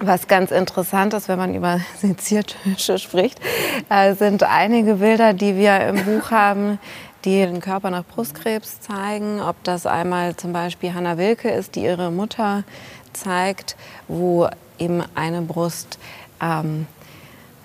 [0.00, 3.38] Was ganz interessant ist, wenn man über Seziertische spricht,
[3.88, 6.78] äh, sind einige Bilder, die wir im Buch haben,
[7.24, 9.40] die den Körper nach Brustkrebs zeigen.
[9.40, 12.64] Ob das einmal zum Beispiel Hannah Wilke ist, die ihre Mutter
[13.12, 13.76] zeigt,
[14.08, 15.98] wo eben eine Brust
[16.40, 16.86] ähm,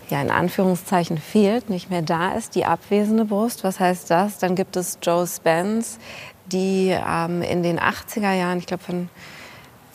[0.09, 3.63] ja, in Anführungszeichen fehlt, nicht mehr da ist, die abwesende Brust.
[3.63, 4.37] Was heißt das?
[4.37, 5.99] Dann gibt es Joe Spence,
[6.45, 9.09] die ähm, in den 80er Jahren, ich glaube von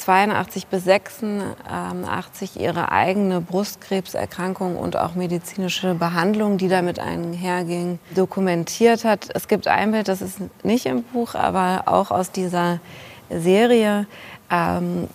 [0.02, 9.28] 82 bis 86 ihre eigene Brustkrebserkrankung und auch medizinische Behandlung, die damit einherging, dokumentiert hat.
[9.34, 12.80] Es gibt ein Bild, das ist nicht im Buch, aber auch aus dieser
[13.30, 14.06] Serie,
[14.50, 15.08] ähm,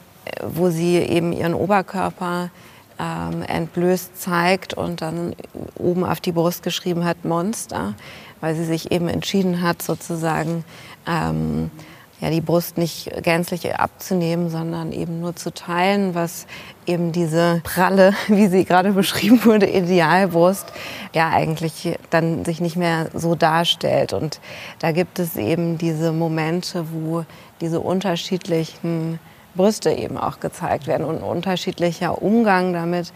[0.45, 2.49] wo sie eben ihren Oberkörper
[2.97, 5.35] ähm, entblößt zeigt und dann
[5.75, 7.93] oben auf die Brust geschrieben hat Monster,
[8.39, 10.63] weil sie sich eben entschieden hat, sozusagen
[11.05, 11.71] ähm,
[12.19, 16.47] ja, die Brust nicht gänzlich abzunehmen, sondern eben nur zu teilen, was
[16.87, 20.65] eben diese pralle, wie sie gerade beschrieben wurde, Idealbrust,
[21.13, 24.13] ja eigentlich dann sich nicht mehr so darstellt.
[24.13, 24.39] Und
[24.79, 27.23] da gibt es eben diese Momente, wo
[27.61, 29.19] diese unterschiedlichen
[29.55, 33.11] Brüste eben auch gezeigt werden und unterschiedlicher Umgang damit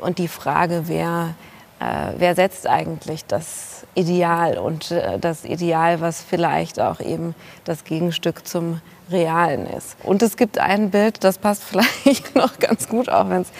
[0.00, 1.34] und die Frage, wer
[1.80, 7.34] äh, wer setzt eigentlich das Ideal und äh, das Ideal, was vielleicht auch eben
[7.64, 9.96] das Gegenstück zum Realen ist.
[10.02, 13.50] Und es gibt ein Bild, das passt vielleicht noch ganz gut, auch wenn es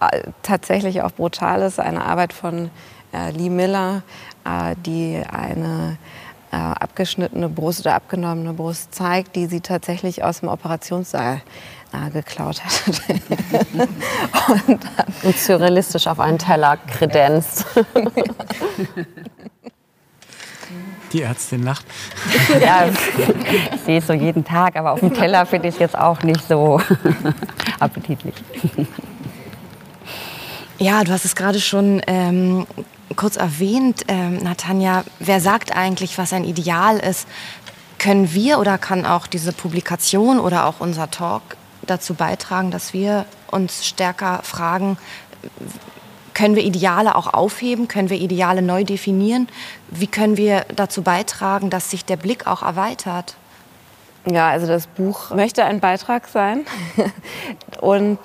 [0.00, 2.70] äh, tatsächlich auch brutal ist, eine Arbeit von
[3.32, 4.02] Lee Miller,
[4.84, 5.96] die eine
[6.50, 11.40] abgeschnittene Brust oder abgenommene Brust zeigt, die sie tatsächlich aus dem Operationssaal
[11.96, 12.72] äh, geklaut hat.
[14.66, 14.80] und,
[15.22, 17.64] und surrealistisch auf einen Teller kredenzt.
[21.12, 21.86] Die Ärztin lacht.
[22.60, 22.98] Ja, ich
[23.84, 26.46] sehe es so jeden Tag, aber auf dem Teller finde ich es jetzt auch nicht
[26.46, 26.80] so
[27.80, 28.34] appetitlich.
[30.78, 32.66] Ja, du hast es gerade schon ähm,
[33.14, 35.04] kurz erwähnt, ähm, Natanja.
[35.20, 37.28] Wer sagt eigentlich, was ein Ideal ist?
[37.98, 41.42] Können wir oder kann auch diese Publikation oder auch unser Talk
[41.86, 44.98] dazu beitragen, dass wir uns stärker fragen,
[46.34, 47.88] können wir Ideale auch aufheben?
[47.88, 49.48] Können wir Ideale neu definieren?
[49.88, 53.36] Wie können wir dazu beitragen, dass sich der Blick auch erweitert?
[54.26, 56.66] Ja, also das Buch möchte ein Beitrag sein.
[57.80, 58.18] Und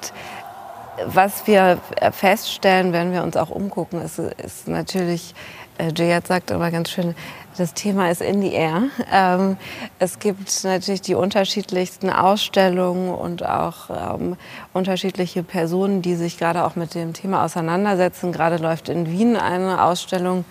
[1.05, 1.79] was wir
[2.11, 5.33] feststellen, wenn wir uns auch umgucken, ist, ist natürlich,
[5.77, 7.15] äh, Juliette sagt aber ganz schön,
[7.57, 8.83] das Thema ist in the air.
[9.11, 9.57] Ähm,
[9.99, 14.37] es gibt natürlich die unterschiedlichsten Ausstellungen und auch ähm,
[14.73, 18.31] unterschiedliche Personen, die sich gerade auch mit dem Thema auseinandersetzen.
[18.31, 20.45] Gerade läuft in Wien eine Ausstellung,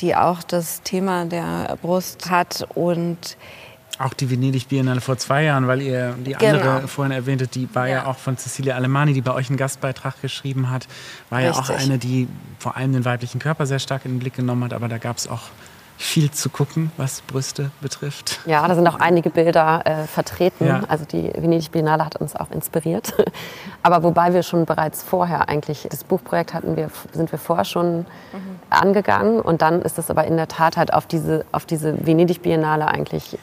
[0.00, 3.36] die auch das Thema der Brust hat und
[3.98, 6.70] auch die Venedig Biennale vor zwei Jahren, weil ihr die genau.
[6.70, 7.96] andere vorhin erwähntet, die war ja.
[7.96, 8.06] ja.
[8.06, 10.88] auch von Cecilia Alemani, die bei euch einen Gastbeitrag geschrieben hat,
[11.30, 11.68] war Richtig.
[11.68, 12.26] ja auch eine, die
[12.58, 15.18] vor allem den weiblichen Körper sehr stark in den Blick genommen hat, aber da gab
[15.18, 15.42] es auch
[16.02, 18.40] viel zu gucken, was Brüste betrifft.
[18.44, 20.66] Ja, da sind auch einige Bilder äh, vertreten.
[20.66, 20.82] Ja.
[20.88, 23.14] Also die Venedig Biennale hat uns auch inspiriert.
[23.82, 27.98] Aber wobei wir schon bereits vorher eigentlich das Buchprojekt hatten, wir, sind wir vorher schon
[27.98, 28.06] mhm.
[28.68, 29.40] angegangen.
[29.40, 32.88] Und dann ist es aber in der Tat halt auf diese, auf diese Venedig Biennale
[32.88, 33.38] eigentlich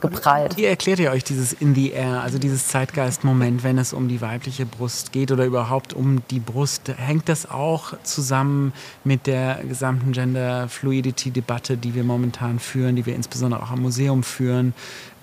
[0.00, 0.56] geprallt.
[0.56, 4.20] Wie erklärt ihr euch dieses In the Air, also dieses Zeitgeist-Moment, wenn es um die
[4.20, 6.92] weibliche Brust geht oder überhaupt um die Brust?
[6.96, 8.72] Hängt das auch zusammen
[9.04, 14.74] mit der gesamten Gender-Fluidity-Debatte, die wir momentan führen, die wir insbesondere auch am Museum führen,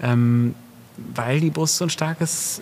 [0.02, 0.56] ähm,
[1.15, 2.62] weil die Brust so ein starkes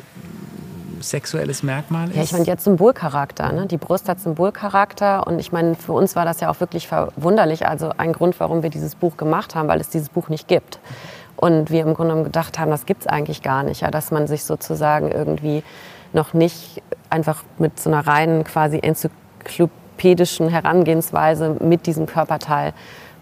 [1.02, 2.16] sexuelles Merkmal ist?
[2.16, 3.52] Ja, ich meine, jetzt Symbolcharakter.
[3.52, 3.68] Ne?
[3.68, 7.68] Die Brust hat Symbolcharakter und ich meine, für uns war das ja auch wirklich verwunderlich.
[7.68, 10.80] Also ein Grund, warum wir dieses Buch gemacht haben, weil es dieses Buch nicht gibt.
[11.38, 13.82] Und wir im Grunde genommen gedacht haben, das gibt es eigentlich gar nicht.
[13.82, 13.92] Ja?
[13.92, 15.64] Dass man sich sozusagen irgendwie
[16.14, 22.74] noch nicht einfach mit so einer reinen quasi enzyklopädischen Herangehensweise mit diesem Körperteil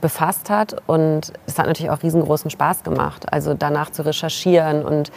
[0.02, 0.76] befasst hat.
[0.86, 5.12] Und es hat natürlich auch riesengroßen Spaß gemacht, also danach zu recherchieren und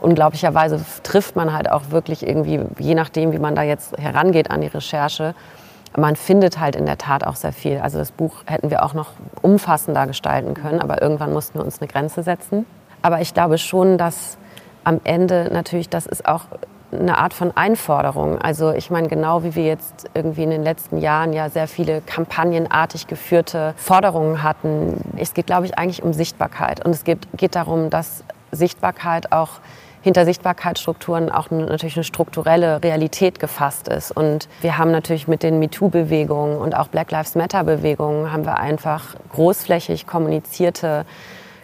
[0.00, 4.60] unglaublicherweise trifft man halt auch wirklich irgendwie, je nachdem, wie man da jetzt herangeht an
[4.60, 5.34] die Recherche,
[5.96, 7.78] man findet halt in der Tat auch sehr viel.
[7.78, 9.10] Also das Buch hätten wir auch noch
[9.42, 12.66] umfassender gestalten können, aber irgendwann mussten wir uns eine Grenze setzen.
[13.02, 14.38] Aber ich glaube schon, dass
[14.82, 16.42] am Ende natürlich, das ist auch
[16.92, 18.38] eine Art von Einforderung.
[18.38, 22.00] Also ich meine, genau wie wir jetzt irgendwie in den letzten Jahren ja sehr viele
[22.00, 25.00] kampagnenartig geführte Forderungen hatten.
[25.16, 26.84] Es geht, glaube ich, eigentlich um Sichtbarkeit.
[26.84, 29.60] Und es geht, geht darum, dass Sichtbarkeit auch
[30.04, 34.12] hinter Sichtbarkeitsstrukturen auch natürlich eine strukturelle Realität gefasst ist.
[34.12, 39.16] Und wir haben natürlich mit den MeToo-Bewegungen und auch Black Lives Matter-Bewegungen haben wir einfach
[39.32, 41.06] großflächig kommunizierte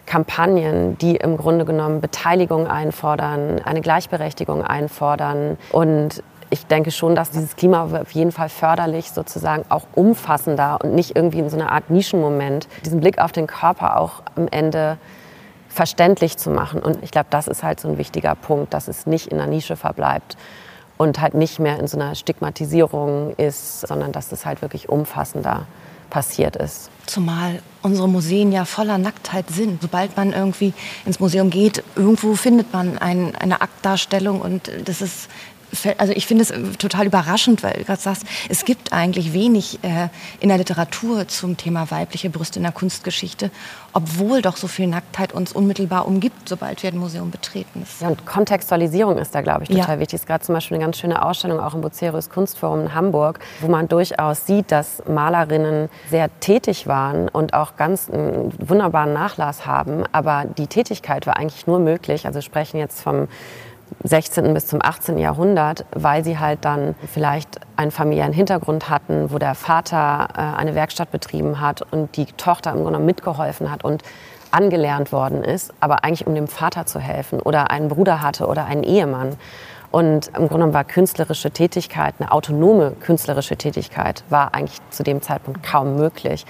[0.07, 5.59] Kampagnen, die im Grunde genommen Beteiligung einfordern, eine Gleichberechtigung einfordern.
[5.71, 10.95] Und ich denke schon, dass dieses Klima auf jeden Fall förderlich sozusagen auch umfassender und
[10.95, 14.97] nicht irgendwie in so einer Art Nischenmoment diesen Blick auf den Körper auch am Ende
[15.73, 16.81] verständlich zu machen.
[16.81, 19.47] Und ich glaube, das ist halt so ein wichtiger Punkt, dass es nicht in der
[19.47, 20.37] Nische verbleibt
[20.97, 25.65] und halt nicht mehr in so einer Stigmatisierung ist, sondern dass es halt wirklich umfassender
[26.09, 26.89] passiert ist.
[27.05, 29.81] Zumal unsere Museen ja voller Nacktheit sind.
[29.81, 30.73] Sobald man irgendwie
[31.05, 35.29] ins Museum geht, irgendwo findet man ein, eine Aktdarstellung und das ist
[35.97, 39.79] also ich finde es äh, total überraschend, weil du gerade sagst, es gibt eigentlich wenig
[39.83, 43.51] äh, in der Literatur zum Thema weibliche Brüste in der Kunstgeschichte,
[43.93, 47.85] obwohl doch so viel Nacktheit uns unmittelbar umgibt, sobald wir ein Museum betreten.
[47.99, 49.99] Ja, und Kontextualisierung ist da, glaube ich, total ja.
[49.99, 50.19] wichtig.
[50.21, 53.67] Es gerade zum Beispiel eine ganz schöne Ausstellung auch im Bucerius Kunstforum in Hamburg, wo
[53.67, 60.03] man durchaus sieht, dass Malerinnen sehr tätig waren und auch ganz einen wunderbaren Nachlass haben.
[60.11, 63.27] Aber die Tätigkeit war eigentlich nur möglich, also wir sprechen jetzt vom
[64.03, 64.53] 16.
[64.53, 65.17] bis zum 18.
[65.17, 70.75] Jahrhundert, weil sie halt dann vielleicht einen familiären Hintergrund hatten, wo der Vater äh, eine
[70.75, 74.03] Werkstatt betrieben hat und die Tochter im Grunde mitgeholfen hat und
[74.51, 78.65] angelernt worden ist, aber eigentlich um dem Vater zu helfen oder einen Bruder hatte oder
[78.65, 79.37] einen Ehemann.
[79.91, 85.63] Und im Grunde war künstlerische Tätigkeit, eine autonome künstlerische Tätigkeit, war eigentlich zu dem Zeitpunkt
[85.63, 86.45] kaum möglich.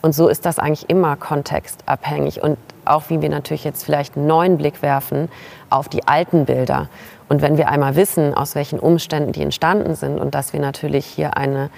[0.00, 2.42] Und so ist das eigentlich immer kontextabhängig.
[2.42, 5.28] Und auch wie wir natürlich jetzt vielleicht einen neuen Blick werfen
[5.70, 6.88] auf die alten Bilder.
[7.28, 11.06] Und wenn wir einmal wissen, aus welchen Umständen die entstanden sind und dass wir natürlich
[11.06, 11.70] hier eine,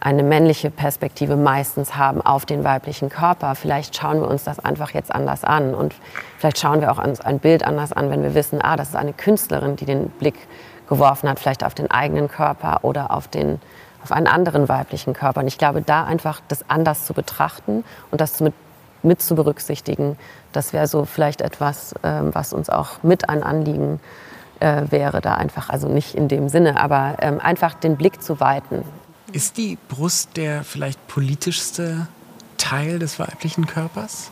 [0.00, 4.92] eine männliche Perspektive meistens haben auf den weiblichen Körper, vielleicht schauen wir uns das einfach
[4.92, 5.74] jetzt anders an.
[5.74, 5.94] Und
[6.38, 9.12] vielleicht schauen wir auch ein Bild anders an, wenn wir wissen, ah, das ist eine
[9.12, 10.36] Künstlerin, die den Blick
[10.88, 13.60] geworfen hat, vielleicht auf den eigenen Körper oder auf, den,
[14.02, 15.40] auf einen anderen weiblichen Körper.
[15.40, 18.54] Und ich glaube, da einfach das anders zu betrachten und das mit,
[19.02, 20.16] mit zu berücksichtigen,
[20.52, 24.00] das wäre so vielleicht etwas, ähm, was uns auch mit ein Anliegen
[24.60, 28.40] äh, wäre, da einfach, also nicht in dem Sinne, aber ähm, einfach den Blick zu
[28.40, 28.84] weiten.
[29.32, 32.08] Ist die Brust der vielleicht politischste
[32.56, 34.30] Teil des weiblichen Körpers?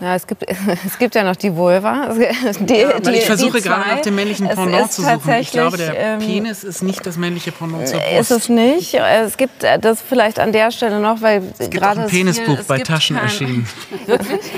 [0.00, 0.44] Ja, es gibt,
[0.86, 2.14] es gibt ja noch die Vulva.
[2.60, 5.32] Die, ja, die, ich versuche gerade nach dem männlichen Pendant zu suchen.
[5.40, 8.20] Ich glaube, der ähm, Penis ist nicht das männliche Pendant zur Brust.
[8.20, 8.94] Ist es nicht.
[8.94, 12.62] Es gibt das vielleicht an der Stelle noch, weil es gibt gerade auch ein Penisbuch
[12.64, 13.66] bei Taschen kein, erschienen.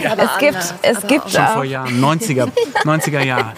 [0.02, 2.48] ja, es gibt, es gibt schon vor Jahren, 90er,
[2.84, 3.54] 90er Jahre.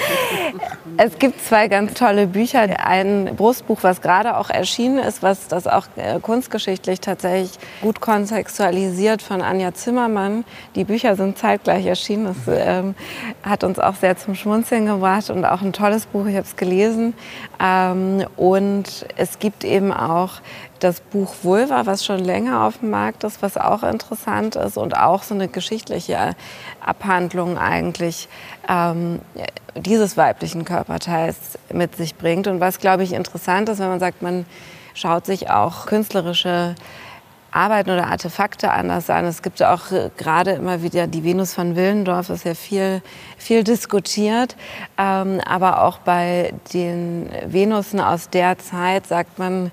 [0.98, 2.66] Es gibt zwei ganz tolle Bücher.
[2.84, 9.22] Ein Brustbuch, was gerade auch erschienen ist, was das auch äh, kunstgeschichtlich tatsächlich gut kontextualisiert
[9.22, 10.44] von Anja Zimmermann.
[10.74, 12.24] Die Bücher sind zeitgleich erschienen.
[12.24, 12.94] Das ähm,
[13.42, 16.26] hat uns auch sehr zum Schmunzeln gebracht und auch ein tolles Buch.
[16.26, 17.14] Ich habe es gelesen.
[17.60, 20.40] Ähm, und es gibt eben auch
[20.80, 24.96] das Buch Vulva, was schon länger auf dem Markt ist, was auch interessant ist und
[24.96, 26.34] auch so eine geschichtliche
[26.84, 28.28] Abhandlung eigentlich
[28.68, 29.20] ähm,
[29.76, 32.46] dieses weiblichen Körperteils mit sich bringt.
[32.46, 34.44] Und was, glaube ich, interessant ist, wenn man sagt, man
[34.94, 36.74] schaut sich auch künstlerische
[37.52, 39.26] Arbeiten oder Artefakte anders an.
[39.26, 43.02] Es gibt auch äh, gerade immer wieder die Venus von Willendorf, ist ja viel,
[43.36, 44.56] viel diskutiert.
[44.98, 49.70] Ähm, aber auch bei den Venusen aus der Zeit sagt man,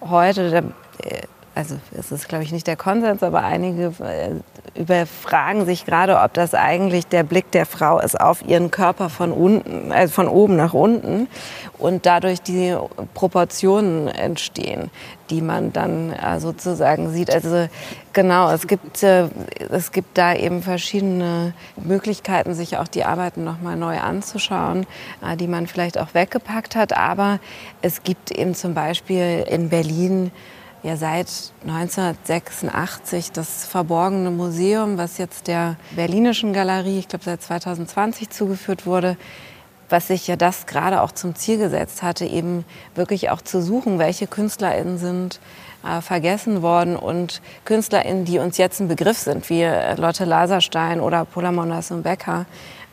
[0.00, 1.22] heute, äh,
[1.54, 4.40] also es ist, glaube ich, nicht der Konsens, aber einige äh,
[4.74, 9.32] überfragen sich gerade, ob das eigentlich der Blick der Frau ist auf ihren Körper von
[9.32, 11.28] unten, also von oben nach unten
[11.78, 12.76] und dadurch die
[13.14, 14.90] Proportionen entstehen,
[15.30, 17.32] die man dann äh, sozusagen sieht.
[17.32, 17.68] Also
[18.12, 19.28] genau, es gibt, äh,
[19.70, 24.86] es gibt da eben verschiedene Möglichkeiten, sich auch die Arbeiten nochmal neu anzuschauen,
[25.24, 26.96] äh, die man vielleicht auch weggepackt hat.
[26.96, 27.38] Aber
[27.82, 30.30] es gibt eben zum Beispiel in Berlin
[30.82, 31.28] ja seit
[31.66, 39.16] 1986 das Verborgene Museum, was jetzt der Berlinischen Galerie, ich glaube seit 2020 zugeführt wurde,
[39.88, 42.64] was sich ja das gerade auch zum Ziel gesetzt hatte, eben
[42.94, 45.40] wirklich auch zu suchen, welche KünstlerInnen sind
[45.84, 51.00] äh, vergessen worden und KünstlerInnen, die uns jetzt ein Begriff sind, wie äh, Lotte Laserstein
[51.00, 52.46] oder Paula Mondas Becker,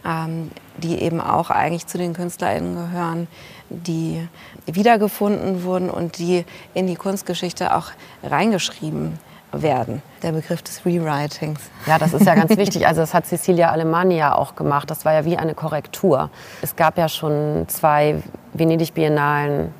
[0.05, 3.27] ähm, die eben auch eigentlich zu den KünstlerInnen gehören,
[3.69, 4.27] die
[4.67, 7.87] wiedergefunden wurden und die in die Kunstgeschichte auch
[8.23, 9.19] reingeschrieben
[9.51, 11.61] werden, der Begriff des Rewritings.
[11.85, 12.85] Ja, das ist ja ganz wichtig.
[12.85, 14.91] Also das hat Cecilia Alemannia auch gemacht.
[14.91, 16.29] Das war ja wie eine Korrektur.
[16.61, 18.21] Es gab ja schon zwei
[18.53, 19.73] Venedig-Biennalen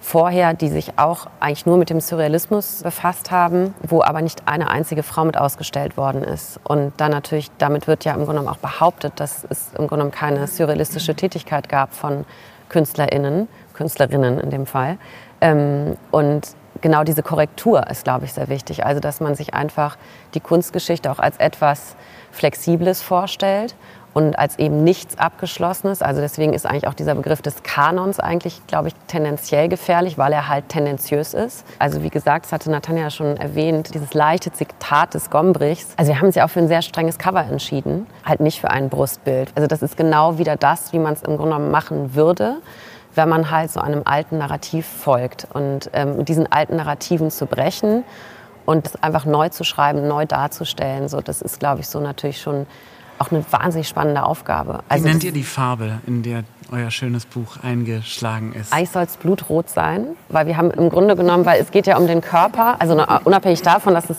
[0.00, 4.68] vorher, die sich auch eigentlich nur mit dem Surrealismus befasst haben, wo aber nicht eine
[4.68, 6.58] einzige Frau mit ausgestellt worden ist.
[6.64, 9.90] Und dann natürlich, damit wird ja im Grunde genommen auch behauptet, dass es im Grunde
[9.90, 12.24] genommen keine surrealistische Tätigkeit gab von
[12.68, 14.98] KünstlerInnen, Künstlerinnen in dem Fall.
[15.40, 16.48] Ähm, und
[16.80, 18.84] genau diese Korrektur ist, glaube ich, sehr wichtig.
[18.84, 19.96] Also, dass man sich einfach
[20.34, 21.96] die Kunstgeschichte auch als etwas
[22.30, 23.74] Flexibles vorstellt
[24.14, 26.02] und als eben nichts Abgeschlossenes.
[26.02, 30.32] Also deswegen ist eigentlich auch dieser Begriff des Kanons eigentlich, glaube ich, tendenziell gefährlich, weil
[30.32, 31.64] er halt tendenziös ist.
[31.78, 35.94] Also wie gesagt, das hatte Natanja schon erwähnt, dieses leichte Zitat des Gombrichs.
[35.96, 38.70] Also wir haben uns ja auch für ein sehr strenges Cover entschieden, halt nicht für
[38.70, 39.50] ein Brustbild.
[39.54, 42.58] Also das ist genau wieder das, wie man es im Grunde genommen machen würde
[43.14, 45.46] wenn man halt so einem alten Narrativ folgt.
[45.52, 48.04] Und ähm, diesen alten Narrativen zu brechen
[48.64, 52.40] und es einfach neu zu schreiben, neu darzustellen, so, das ist, glaube ich, so natürlich
[52.40, 52.66] schon
[53.18, 54.80] auch eine wahnsinnig spannende Aufgabe.
[54.88, 58.72] Also Wie nennt ihr die Farbe, in der euer schönes Buch eingeschlagen ist?
[58.72, 61.98] Eigentlich soll es blutrot sein, weil wir haben im Grunde genommen, weil es geht ja
[61.98, 62.94] um den Körper, also
[63.24, 64.18] unabhängig davon, dass es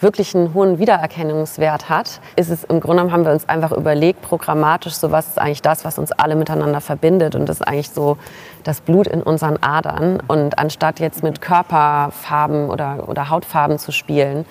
[0.00, 4.22] wirklich einen hohen Wiedererkennungswert hat, ist es im Grunde genommen haben wir uns einfach überlegt,
[4.22, 7.90] programmatisch, so was ist eigentlich das, was uns alle miteinander verbindet und das ist eigentlich
[7.90, 8.18] so
[8.64, 14.44] das Blut in unseren Adern und anstatt jetzt mit Körperfarben oder, oder Hautfarben zu spielen,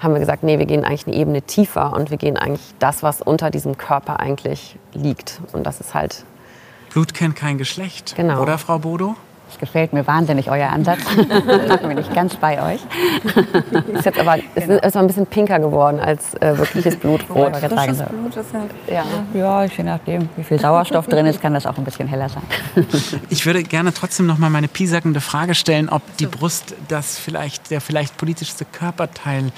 [0.00, 3.02] haben wir gesagt, nee, wir gehen eigentlich eine Ebene tiefer und wir gehen eigentlich das,
[3.02, 6.24] was unter diesem Körper eigentlich liegt und das ist halt
[6.90, 8.40] Blut kennt kein Geschlecht, genau.
[8.42, 9.14] oder Frau Bodo?
[9.50, 11.00] Es gefällt mir wahnsinnig, euer Ansatz.
[11.68, 12.80] da bin ich ganz bei euch.
[13.94, 17.56] ist jetzt aber ist, ist ein bisschen pinker geworden als äh, wirkliches Blutrot.
[17.56, 19.04] Frisches Blut ist halt, ja.
[19.34, 22.42] ja, je nachdem, wie viel Sauerstoff drin ist, kann das auch ein bisschen heller sein.
[23.30, 27.70] Ich würde gerne trotzdem noch mal meine piesackende Frage stellen, ob die Brust das vielleicht,
[27.70, 29.50] der vielleicht politischste Körperteil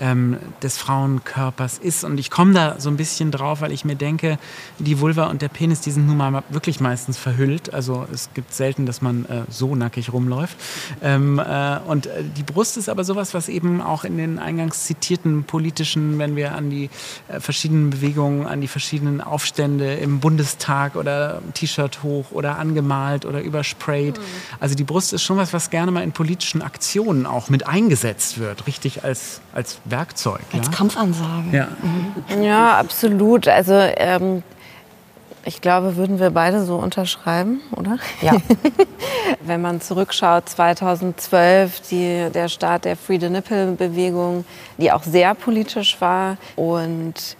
[0.00, 2.04] ähm, des Frauenkörpers ist.
[2.04, 4.38] Und ich komme da so ein bisschen drauf, weil ich mir denke,
[4.78, 7.72] die Vulva und der Penis, die sind nun mal wirklich meistens verhüllt.
[7.72, 10.56] Also es gibt selten, dass man äh, so nackig rumläuft.
[11.02, 14.84] Ähm, äh, und äh, die Brust ist aber sowas, was eben auch in den eingangs
[14.84, 16.90] zitierten politischen, wenn wir an die
[17.28, 23.40] äh, verschiedenen Bewegungen, an die verschiedenen Aufstände im Bundestag oder T-Shirt hoch oder angemalt oder
[23.40, 24.18] übersprayt.
[24.18, 24.22] Mhm.
[24.60, 28.38] Also die Brust ist schon was, was gerne mal in politischen Aktionen auch mit eingesetzt
[28.38, 30.40] wird, richtig als, als Werkzeug.
[30.52, 30.72] Als ja?
[30.72, 31.48] Kampfansage.
[31.52, 32.42] Ja, mhm.
[32.42, 33.48] ja absolut.
[33.48, 34.42] Also ähm,
[35.44, 37.98] ich glaube, würden wir beide so unterschreiben, oder?
[38.20, 38.32] Ja.
[39.40, 44.44] Wenn man zurückschaut, 2012, die, der Start der Free the Nipple-Bewegung,
[44.76, 46.36] die auch sehr politisch war.
[46.54, 47.36] Und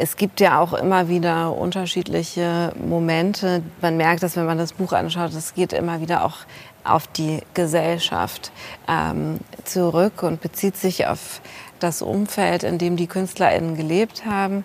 [0.00, 3.62] es gibt ja auch immer wieder unterschiedliche Momente.
[3.82, 6.38] Man merkt dass wenn man das Buch anschaut, es geht immer wieder auch
[6.84, 8.50] auf die Gesellschaft
[8.88, 11.42] ähm, zurück und bezieht sich auf
[11.80, 14.64] das Umfeld, in dem die KünstlerInnen gelebt haben.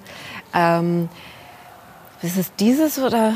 [0.53, 1.09] Ähm,
[2.21, 3.33] ist es dieses oder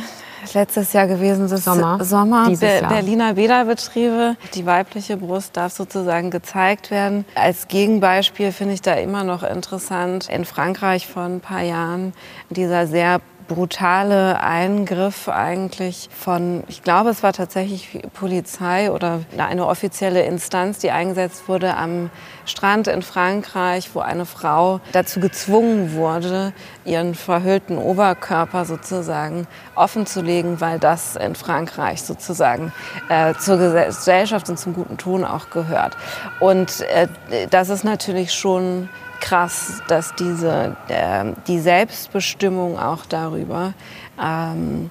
[0.53, 1.47] letztes Jahr gewesen?
[1.47, 2.03] Das Sommer.
[2.03, 2.49] Sommer.
[2.49, 2.89] Be Jahr.
[2.89, 4.35] Berliner Bäderbetriebe.
[4.53, 7.25] Die weibliche Brust darf sozusagen gezeigt werden.
[7.35, 10.29] Als Gegenbeispiel finde ich da immer noch interessant.
[10.29, 12.13] In Frankreich vor ein paar Jahren
[12.49, 20.21] dieser sehr brutale Eingriff eigentlich von, ich glaube, es war tatsächlich Polizei oder eine offizielle
[20.23, 22.09] Instanz, die eingesetzt wurde am
[22.45, 26.53] Strand in Frankreich, wo eine Frau dazu gezwungen wurde,
[26.85, 32.71] ihren verhüllten Oberkörper sozusagen offenzulegen, weil das in Frankreich sozusagen
[33.09, 35.97] äh, zur Gesellschaft und zum guten Ton auch gehört.
[36.39, 37.07] Und äh,
[37.49, 38.89] das ist natürlich schon
[39.19, 43.73] krass, dass diese, äh, die Selbstbestimmung auch darüber
[44.21, 44.89] ähm,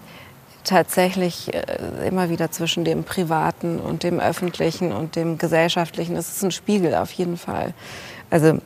[0.64, 6.42] tatsächlich äh, immer wieder zwischen dem Privaten und dem Öffentlichen und dem Gesellschaftlichen, das ist
[6.42, 7.74] ein Spiegel auf jeden Fall.
[8.30, 8.58] Also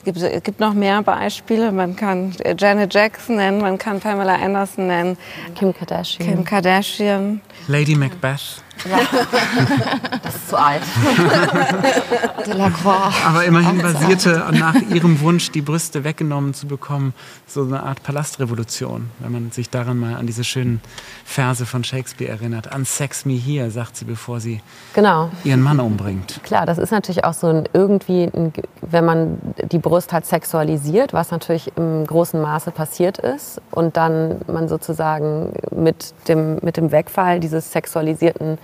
[0.00, 1.72] Es gibt, es gibt noch mehr Beispiele.
[1.72, 5.18] Man kann Janet Jackson nennen, man kann Pamela Anderson nennen.
[5.54, 6.26] Kim Kardashian.
[6.26, 7.42] Kim Kardashian.
[7.68, 8.62] Lady Macbeth.
[10.22, 10.82] Das ist zu alt.
[12.46, 13.14] Delacroix.
[13.26, 17.14] Aber immerhin basierte nach ihrem Wunsch, die Brüste weggenommen zu bekommen,
[17.46, 20.80] so eine Art Palastrevolution, wenn man sich daran mal an diese schönen
[21.24, 22.74] Verse von Shakespeare erinnert.
[22.74, 24.60] Unsex me here, sagt sie, bevor sie
[24.94, 25.30] Genau.
[25.44, 26.40] ihren Mann umbringt.
[26.42, 28.52] Klar, das ist natürlich auch so ein irgendwie, ein,
[28.82, 29.38] wenn man
[29.70, 35.52] die Brust halt sexualisiert, was natürlich im großen Maße passiert ist und dann man sozusagen
[35.70, 38.58] mit dem, mit dem Wegfall dieses sexualisierten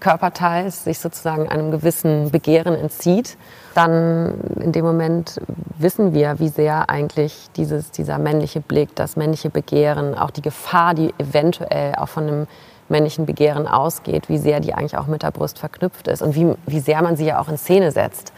[0.00, 3.36] Körperteils sich sozusagen einem gewissen Begehren entzieht,
[3.74, 5.40] dann in dem Moment
[5.78, 10.94] wissen wir, wie sehr eigentlich dieses, dieser männliche Blick, das männliche Begehren, auch die Gefahr,
[10.94, 12.46] die eventuell auch von einem
[12.88, 16.54] männlichen Begehren ausgeht, wie sehr die eigentlich auch mit der Brust verknüpft ist und wie,
[16.66, 18.32] wie sehr man sie ja auch in Szene setzt.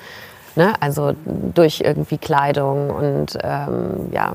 [0.57, 0.75] Ne?
[0.81, 4.35] Also durch irgendwie Kleidung und ähm, ja,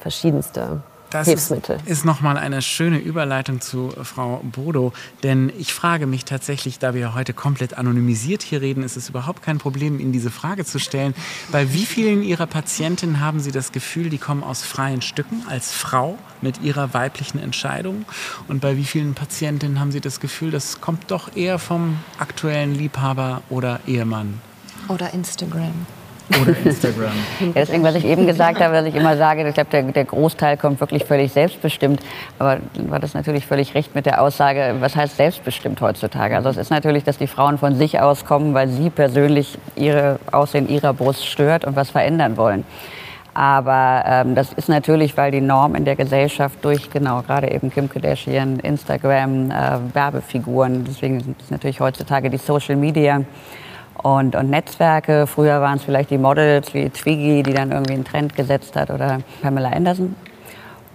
[0.00, 0.82] verschiedenste
[1.14, 1.76] Das Hilfsmittel.
[1.76, 4.92] ist, ist nochmal eine schöne Überleitung zu Frau Bodo,
[5.22, 9.40] denn ich frage mich tatsächlich, da wir heute komplett anonymisiert hier reden, ist es überhaupt
[9.40, 11.14] kein Problem, Ihnen diese Frage zu stellen.
[11.52, 15.70] Bei wie vielen Ihrer Patientinnen haben Sie das Gefühl, die kommen aus freien Stücken als
[15.70, 18.06] Frau mit ihrer weiblichen Entscheidung?
[18.48, 22.74] Und bei wie vielen Patientinnen haben Sie das Gefühl, das kommt doch eher vom aktuellen
[22.74, 24.40] Liebhaber oder Ehemann
[24.88, 25.86] Oder Instagram.
[26.28, 27.12] Oder Instagram?
[27.40, 30.04] Ja, deswegen, was ich eben gesagt habe, dass ich immer sage, ich glaube, der, der
[30.04, 32.00] Großteil kommt wirklich völlig selbstbestimmt.
[32.38, 32.58] Aber
[32.88, 36.36] war das natürlich völlig recht mit der Aussage, was heißt selbstbestimmt heutzutage?
[36.36, 40.18] Also es ist natürlich, dass die Frauen von sich aus kommen, weil sie persönlich ihre
[40.32, 42.64] Aussehen ihrer Brust stört und was verändern wollen.
[43.34, 47.68] Aber ähm, das ist natürlich, weil die Norm in der Gesellschaft durch, genau, gerade eben
[47.68, 53.22] Kim Kardashian, Instagram, äh, Werbefiguren, deswegen sind es natürlich heutzutage die Social Media,
[54.02, 55.26] und, und Netzwerke.
[55.26, 58.90] Früher waren es vielleicht die Models wie Twiggy, die dann irgendwie einen Trend gesetzt hat
[58.90, 60.14] oder Pamela Anderson.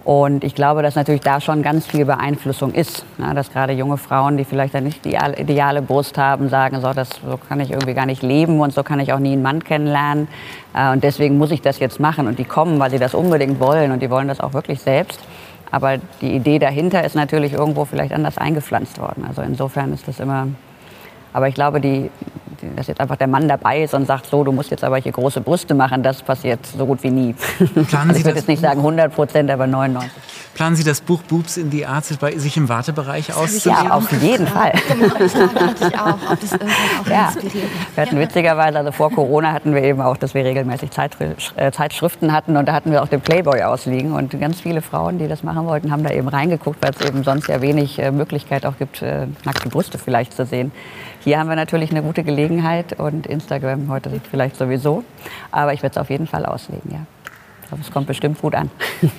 [0.02, 3.04] Und ich glaube, dass natürlich da schon ganz viel Beeinflussung ist.
[3.18, 6.80] Ja, dass gerade junge Frauen, die vielleicht dann nicht die ideale- ideale Brust haben, sagen,
[6.80, 9.32] so, das, so kann ich irgendwie gar nicht leben und so kann ich auch nie
[9.32, 10.26] einen Mann kennenlernen.
[10.74, 12.28] Äh, Und deswegen muss ich das jetzt machen.
[12.28, 15.20] Und die kommen, weil sie das unbedingt wollen und die wollen das auch wirklich selbst.
[15.70, 19.26] Aber die Idee dahinter ist natürlich irgendwo vielleicht anders eingepflanzt worden.
[19.28, 20.48] Also insofern ist das immer
[21.32, 22.10] aber ich glaube, die,
[22.62, 24.98] die, dass jetzt einfach der Mann dabei ist und sagt, so, du musst jetzt aber
[24.98, 27.34] hier große Brüste machen, das passiert so gut wie nie.
[27.88, 30.10] Planen Also Sie ich würde jetzt nicht sagen 100 Prozent, aber 99.
[30.54, 33.84] Planen Sie das Buch Boobs in the Arts bei sich im Wartebereich auszulegen?
[33.84, 34.72] Ja, auf jeden Fall.
[34.88, 37.32] Genau, die hatte ich auch, ob das auch Ja.
[37.94, 40.90] Wir hatten witzigerweise, also vor Corona hatten wir eben auch, dass wir regelmäßig
[41.56, 45.18] äh, Zeitschriften hatten und da hatten wir auch den Playboy ausliegen und ganz viele Frauen,
[45.18, 48.10] die das machen wollten, haben da eben reingeguckt, weil es eben sonst ja wenig äh,
[48.10, 50.72] Möglichkeit auch gibt, äh, nackte Brüste vielleicht zu sehen.
[51.22, 55.04] Hier haben wir natürlich eine gute Gelegenheit und Instagram heute vielleicht sowieso,
[55.50, 57.06] aber ich werde es auf jeden Fall auslegen, ja.
[57.68, 58.70] Glaube, es kommt bestimmt gut an.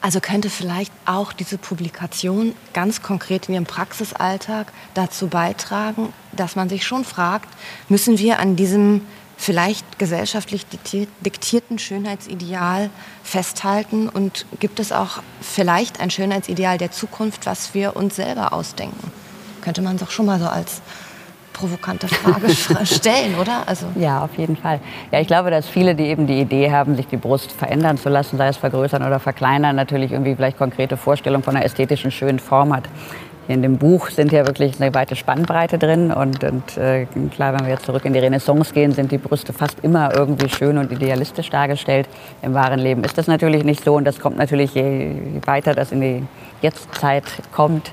[0.00, 6.68] Also könnte vielleicht auch diese Publikation ganz konkret in Ihrem Praxisalltag dazu beitragen, dass man
[6.68, 7.48] sich schon fragt,
[7.88, 9.00] müssen wir an diesem
[9.36, 12.90] vielleicht gesellschaftlich dikti- diktierten Schönheitsideal
[13.24, 19.12] festhalten und gibt es auch vielleicht ein Schönheitsideal der Zukunft, was wir uns selber ausdenken?
[19.68, 20.80] Könnte man doch schon mal so als
[21.52, 23.64] provokante Frage fra- stellen, oder?
[23.66, 24.80] Also Ja, auf jeden Fall.
[25.12, 28.08] Ja, ich glaube, dass viele, die eben die Idee haben, sich die Brust verändern zu
[28.08, 32.38] lassen, sei es vergrößern oder verkleinern, natürlich irgendwie vielleicht konkrete Vorstellungen von einer ästhetischen, schönen
[32.38, 32.84] Form hat.
[33.46, 37.04] Hier in dem Buch sind ja wirklich eine weite Spannbreite drin und, und äh,
[37.34, 40.48] klar, wenn wir jetzt zurück in die Renaissance gehen, sind die Brüste fast immer irgendwie
[40.48, 42.08] schön und idealistisch dargestellt.
[42.40, 45.14] Im wahren Leben ist das natürlich nicht so und das kommt natürlich, je
[45.44, 46.22] weiter das in die
[46.62, 47.92] Jetztzeit kommt,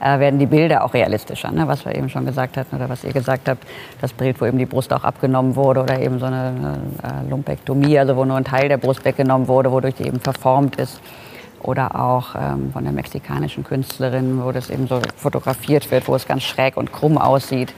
[0.00, 1.66] äh, werden die Bilder auch realistischer, ne?
[1.66, 3.64] was wir eben schon gesagt hatten oder was ihr gesagt habt,
[4.00, 7.98] das Bild, wo eben die Brust auch abgenommen wurde oder eben so eine äh, Lumpektomie,
[7.98, 11.00] also wo nur ein Teil der Brust weggenommen wurde, wodurch die eben verformt ist.
[11.62, 16.26] Oder auch ähm, von der mexikanischen Künstlerin, wo das eben so fotografiert wird, wo es
[16.26, 17.74] ganz schräg und krumm aussieht,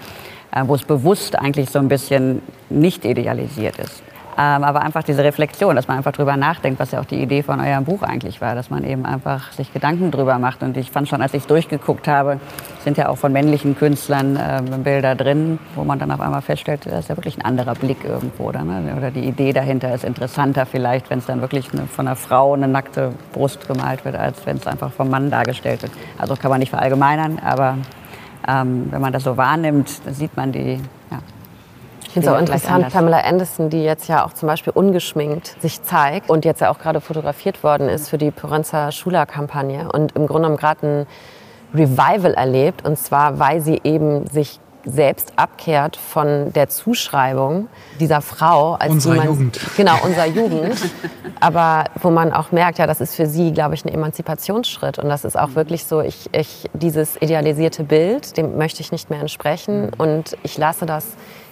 [0.53, 4.03] äh, wo es bewusst eigentlich so ein bisschen nicht idealisiert ist.
[4.41, 7.43] Ähm, aber einfach diese Reflexion, dass man einfach drüber nachdenkt, was ja auch die Idee
[7.43, 10.63] von eurem Buch eigentlich war, dass man eben einfach sich Gedanken drüber macht.
[10.63, 12.39] Und ich fand schon, als ich es durchgeguckt habe,
[12.85, 16.87] sind ja auch von männlichen Künstlern äh, Bilder drin, wo man dann auf einmal feststellt,
[16.87, 18.45] das ist ja wirklich ein anderer Blick irgendwo.
[18.45, 18.95] Oder, ne?
[18.97, 22.55] oder die Idee dahinter ist interessanter vielleicht, wenn es dann wirklich eine, von einer Frau
[22.55, 25.91] eine nackte Brust gemalt wird, als wenn es einfach vom Mann dargestellt wird.
[26.17, 27.77] Also kann man nicht verallgemeinern, aber
[28.47, 30.81] ähm, wenn man das so wahrnimmt, dann sieht man die,
[31.11, 31.19] ja,
[32.09, 32.89] Ich finde es auch interessant.
[32.91, 36.79] Pamela Anderson, die jetzt ja auch zum Beispiel ungeschminkt sich zeigt und jetzt ja auch
[36.79, 41.07] gerade fotografiert worden ist für die Porenza Schula-Kampagne und im Grunde genommen gerade ein
[41.75, 42.87] Revival erlebt.
[42.87, 47.69] Und zwar, weil sie eben sich selbst abkehrt von der Zuschreibung
[48.01, 49.61] dieser Frau als unserer man, Jugend.
[49.77, 50.79] Genau, unserer Jugend.
[51.41, 54.99] Aber wo man auch merkt, ja, das ist für sie, glaube ich, ein Emanzipationsschritt.
[54.99, 59.11] Und das ist auch wirklich so, ich, ich, dieses idealisierte Bild, dem möchte ich nicht
[59.11, 59.91] mehr entsprechen.
[59.99, 61.05] Und ich lasse das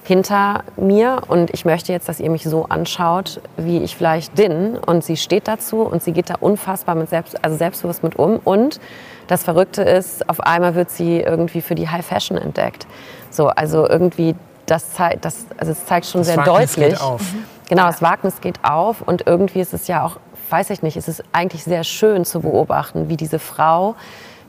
[0.07, 4.77] hinter mir und ich möchte jetzt, dass ihr mich so anschaut, wie ich vielleicht bin.
[4.79, 8.39] Und sie steht dazu und sie geht da unfassbar mit selbst, also selbstbewusst mit um.
[8.45, 8.79] Und
[9.27, 12.87] das Verrückte ist, auf einmal wird sie irgendwie für die High Fashion entdeckt.
[13.31, 14.37] So, also irgendwie,
[14.67, 16.91] das zeigt, das, also es zeigt schon das sehr Wagnis deutlich.
[16.91, 17.23] Geht auf.
[17.69, 20.19] Genau, das Wagnis geht auf und irgendwie ist es ja auch,
[20.51, 23.97] weiß ich nicht, es ist eigentlich sehr schön zu beobachten, wie diese Frau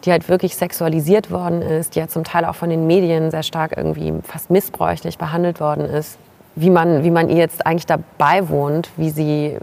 [0.04, 3.44] die halt wirklich sexualisiert worden ist, die ja zum Teil auch von den Medien sehr
[3.44, 6.18] stark irgendwie fast missbräuchlich behandelt worden ist,
[6.56, 9.58] wie man, wie man ihr jetzt eigentlich dabei wohnt, wie sie,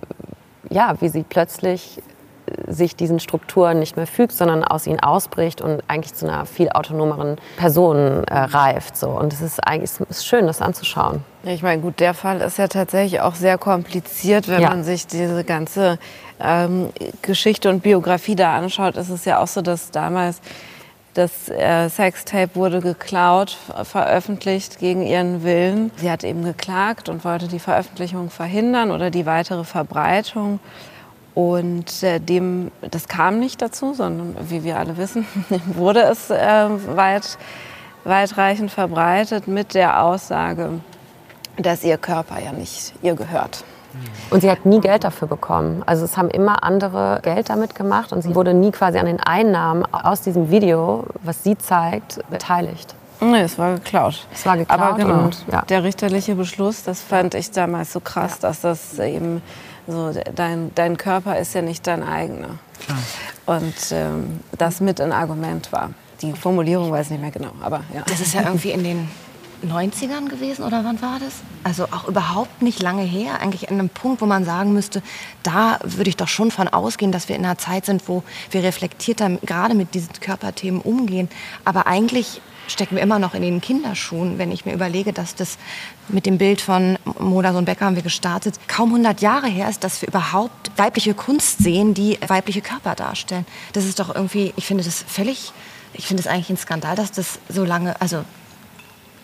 [0.71, 2.01] ja, wie sie plötzlich
[2.67, 6.69] sich diesen Strukturen nicht mehr fügt, sondern aus ihnen ausbricht und eigentlich zu einer viel
[6.71, 8.97] autonomeren Person äh, reift.
[8.97, 9.09] So.
[9.09, 11.25] Und es ist eigentlich es ist schön, das anzuschauen.
[11.45, 14.71] Ich meine, gut, der Fall ist ja tatsächlich auch sehr kompliziert, wenn ja.
[14.71, 15.99] man sich diese ganze
[16.41, 16.91] ähm,
[17.23, 18.97] Geschichte und Biografie da anschaut.
[18.97, 20.41] Ist es ja auch so, dass damals
[21.15, 25.93] das äh, Sextape wurde geklaut, veröffentlicht gegen ihren Willen.
[25.97, 30.59] Sie hat eben geklagt und wollte die Veröffentlichung verhindern oder die weitere Verbreitung.
[31.35, 35.27] Und äh, dem, das kam nicht dazu, sondern wie wir alle wissen,
[35.75, 37.39] wurde es äh, weit,
[38.05, 40.81] weitreichend verbreitet mit der Aussage,
[41.57, 43.65] dass ihr Körper ja nicht ihr gehört.
[44.31, 45.83] Und sie hat nie Geld dafür bekommen.
[45.87, 49.21] Also es haben immer andere Geld damit gemacht und sie wurde nie quasi an den
[49.21, 52.95] Einnahmen aus diesem Video, was sie zeigt, beteiligt.
[53.21, 54.27] Nee, es war geklaut.
[54.33, 54.81] Es war geklaut.
[54.81, 55.63] Aber genau, und, ja.
[55.63, 58.49] der richterliche Beschluss, das fand ich damals so krass, ja.
[58.49, 59.41] dass das eben
[59.87, 62.59] so, dein, dein Körper ist ja nicht dein eigener.
[62.85, 62.99] Klar.
[63.47, 65.91] Und ähm, das mit ein Argument war.
[66.23, 68.03] Die Formulierung weiß ich nicht mehr genau, aber ja.
[68.07, 69.09] Das ist ja irgendwie in den
[69.65, 71.35] 90ern gewesen oder wann war das?
[71.63, 73.41] Also auch überhaupt nicht lange her.
[73.41, 75.03] Eigentlich an einem Punkt, wo man sagen müsste,
[75.43, 78.63] da würde ich doch schon von ausgehen, dass wir in einer Zeit sind, wo wir
[78.63, 81.29] reflektierter gerade mit diesen Körperthemen umgehen.
[81.65, 85.59] Aber eigentlich stecken wir immer noch in den Kinderschuhen, wenn ich mir überlege, dass das
[86.09, 90.01] mit dem Bild von Modersohn Becker haben wir gestartet, kaum 100 Jahre her ist, dass
[90.03, 93.47] wir überhaupt weibliche Kunst sehen, die weibliche Körper darstellen.
[93.73, 95.53] Das ist doch irgendwie, ich finde das völlig,
[95.93, 98.25] ich finde es eigentlich ein Skandal, dass das so lange, also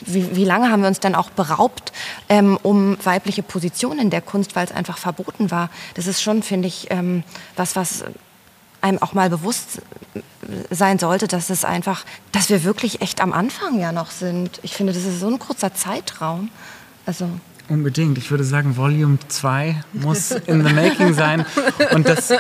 [0.01, 1.93] wie, wie, lange haben wir uns denn auch beraubt
[2.31, 5.69] ähm, um weibliche Positionen in der Kunst, weil es einfach verboten war?
[5.95, 7.23] Das ist schon, finde ich, ähm,
[7.55, 8.05] was, was
[8.81, 9.83] einem auch mal bewusst
[10.71, 14.59] sein sollte, dass es einfach, dass wir wirklich echt am Anfang ja noch sind.
[14.63, 16.51] Ich finde, das ist so ein kurzer Zeitraum.
[17.07, 17.29] Also
[17.71, 18.19] Unbedingt.
[18.19, 21.47] Ich würde sagen, Volume 2 muss in the making sein.
[21.95, 22.33] Und das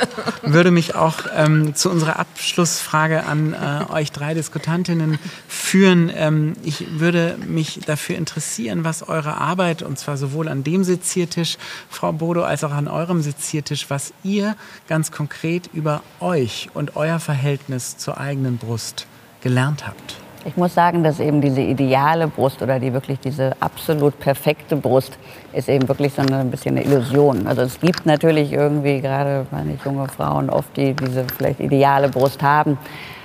[0.43, 6.11] würde mich auch ähm, zu unserer Abschlussfrage an äh, euch drei Diskutantinnen führen.
[6.13, 11.59] Ähm, ich würde mich dafür interessieren, was eure Arbeit, und zwar sowohl an dem Seziertisch,
[11.89, 14.57] Frau Bodo, als auch an eurem Seziertisch, was ihr
[14.89, 19.07] ganz konkret über euch und euer Verhältnis zur eigenen Brust
[19.43, 20.17] gelernt habt.
[20.47, 25.19] Ich muss sagen, dass eben diese ideale Brust oder die wirklich diese absolut perfekte Brust
[25.53, 27.47] ist eben wirklich so ein bisschen eine Illusion.
[27.47, 32.43] Also es gibt natürlich irgendwie gerade meine junge Frauen oft, die diese vielleicht ideale Brust
[32.43, 32.79] haben.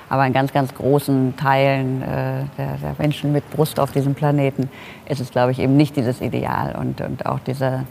[0.10, 2.06] Aber in ganz, ganz großen Teilen äh,
[2.58, 4.70] der, der, Menschen mit Brust auf diesem Planeten
[5.08, 6.76] ist es, glaube ich, eben nicht dieses Ideal.
[6.76, 7.86] Und, und auch dieser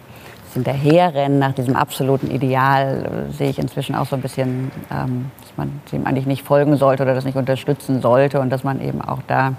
[0.55, 5.81] Hinterherrennen nach diesem absoluten Ideal äh, sehe ich inzwischen auch so ein bisschen ähm, man
[5.93, 9.21] dem eigentlich nicht folgen sollte oder das nicht unterstützen sollte und dass man eben auch
[9.27, 9.55] da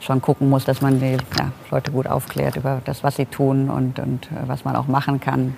[0.00, 3.70] schon gucken muss, dass man die ja, Leute gut aufklärt über das, was sie tun
[3.70, 5.56] und, und äh, was man auch machen kann.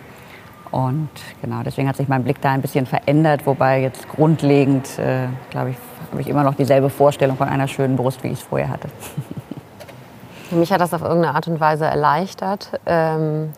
[0.71, 1.09] Und
[1.43, 5.71] genau, deswegen hat sich mein Blick da ein bisschen verändert, wobei jetzt grundlegend, äh, glaube
[5.71, 5.77] ich,
[6.11, 8.89] habe ich immer noch dieselbe Vorstellung von einer schönen Brust, wie ich es vorher hatte.
[10.51, 12.81] Mich hat das auf irgendeine Art und Weise erleichtert.
[12.87, 13.53] Ähm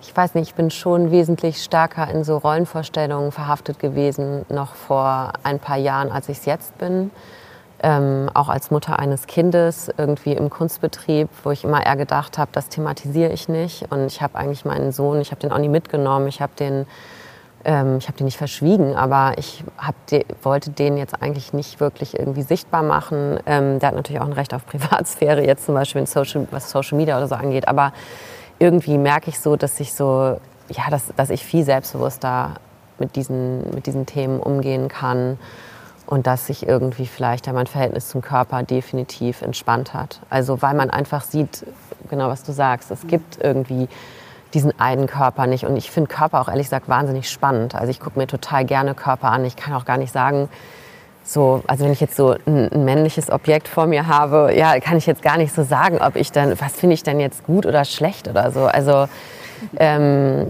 [0.00, 5.32] ich weiß nicht, ich bin schon wesentlich stärker in so Rollenvorstellungen verhaftet gewesen, noch vor
[5.42, 7.10] ein paar Jahren, als ich es jetzt bin.
[7.80, 12.50] Ähm, auch als Mutter eines Kindes irgendwie im Kunstbetrieb, wo ich immer eher gedacht habe,
[12.52, 13.90] das thematisiere ich nicht.
[13.92, 16.86] Und ich habe eigentlich meinen Sohn, ich habe den auch nie mitgenommen, ich habe den,
[17.64, 19.62] ähm, ich den nicht verschwiegen, aber ich
[20.10, 23.38] de, wollte den jetzt eigentlich nicht wirklich irgendwie sichtbar machen.
[23.46, 26.98] Ähm, der hat natürlich auch ein Recht auf Privatsphäre, jetzt zum Beispiel Social, was Social
[26.98, 27.68] Media oder so angeht.
[27.68, 27.92] Aber
[28.58, 30.38] irgendwie merke ich so, dass ich so,
[30.68, 32.54] ja, dass, dass ich viel selbstbewusster
[32.98, 35.38] mit diesen, mit diesen Themen umgehen kann
[36.06, 40.20] und dass sich irgendwie vielleicht ja mein Verhältnis zum Körper definitiv entspannt hat.
[40.30, 41.66] Also weil man einfach sieht,
[42.08, 43.88] genau was du sagst, es gibt irgendwie
[44.54, 47.74] diesen einen Körper nicht und ich finde Körper auch ehrlich gesagt wahnsinnig spannend.
[47.74, 49.44] Also ich gucke mir total gerne Körper an.
[49.44, 50.48] Ich kann auch gar nicht sagen,
[51.24, 54.96] so, also wenn ich jetzt so ein, ein, männliches Objekt vor mir habe, ja, kann
[54.96, 57.66] ich jetzt gar nicht so sagen, ob ich dann, was finde ich denn jetzt gut
[57.66, 58.64] oder schlecht oder so.
[58.64, 59.08] Also
[59.78, 60.46] ähm,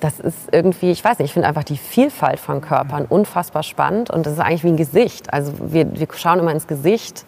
[0.00, 4.10] das ist irgendwie, ich weiß nicht, ich finde einfach die Vielfalt von Körpern unfassbar spannend
[4.10, 5.32] und das ist eigentlich wie ein Gesicht.
[5.32, 7.24] Also wir, wir schauen immer ins Gesicht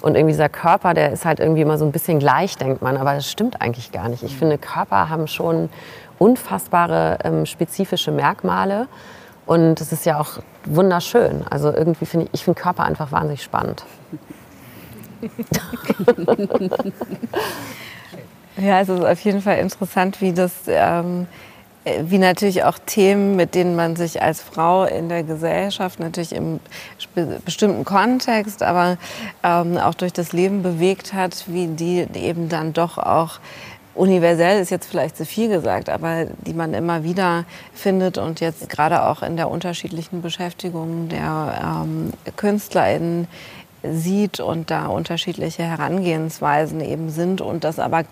[0.00, 2.96] und irgendwie dieser Körper, der ist halt irgendwie immer so ein bisschen gleich, denkt man,
[2.96, 4.22] aber das stimmt eigentlich gar nicht.
[4.22, 5.68] Ich finde, Körper haben schon
[6.18, 8.86] unfassbare ähm, spezifische Merkmale.
[9.48, 11.42] Und es ist ja auch wunderschön.
[11.48, 13.82] Also irgendwie finde ich, ich finde Körper einfach wahnsinnig spannend.
[18.58, 21.26] ja, es ist auf jeden Fall interessant, wie das, ähm,
[22.02, 26.60] wie natürlich auch Themen, mit denen man sich als Frau in der Gesellschaft natürlich im
[27.46, 28.98] bestimmten Kontext, aber
[29.42, 33.40] ähm, auch durch das Leben bewegt hat, wie die eben dann doch auch
[33.98, 37.44] universell ist jetzt vielleicht zu viel gesagt, aber die man immer wieder
[37.74, 43.28] findet und jetzt gerade auch in der unterschiedlichen Beschäftigung der ähm, KünstlerInnen
[43.82, 48.04] sieht und da unterschiedliche Herangehensweisen eben sind und das aber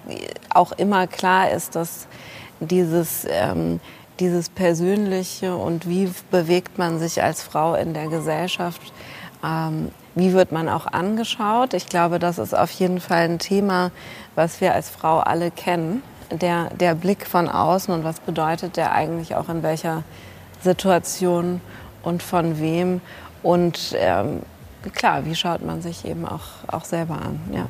[0.53, 2.07] auch immer klar ist, dass
[2.61, 3.81] dieses, ähm,
[4.21, 8.93] dieses Persönliche und wie bewegt man sich als Frau in der Gesellschaft
[9.45, 11.75] ähm, wie wird man auch angeschaut?
[11.75, 13.91] Ich glaube, das ist auf jeden Fall ein Thema,
[14.37, 16.03] was wir als Frau alle kennen.
[16.31, 20.03] Der, der Blick von außen und was bedeutet der eigentlich auch in welcher
[20.63, 21.61] Situation
[22.03, 23.01] und von wem.
[23.43, 24.43] Und ähm,
[24.93, 27.41] klar, wie schaut man sich eben auch, auch selber an.
[27.53, 27.67] Ja.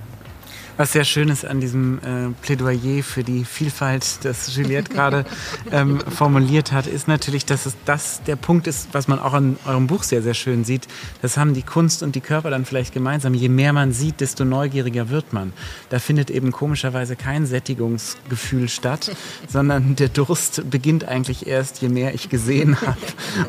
[0.78, 5.24] Was sehr schön ist an diesem äh, Plädoyer für die Vielfalt, das Juliette gerade
[5.72, 9.56] ähm, formuliert hat, ist natürlich, dass es das der Punkt ist, was man auch in
[9.64, 10.86] eurem Buch sehr, sehr schön sieht.
[11.22, 13.32] Das haben die Kunst und die Körper dann vielleicht gemeinsam.
[13.32, 15.54] Je mehr man sieht, desto neugieriger wird man.
[15.88, 19.16] Da findet eben komischerweise kein Sättigungsgefühl statt,
[19.48, 22.98] sondern der Durst beginnt eigentlich erst, je mehr ich gesehen habe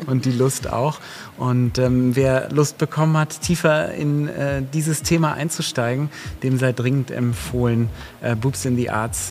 [0.06, 0.98] und die Lust auch.
[1.36, 6.08] Und ähm, wer Lust bekommen hat, tiefer in äh, dieses Thema einzusteigen,
[6.42, 7.90] dem sei dringend empfohlen,
[8.22, 9.26] äh, Boobs in the Arts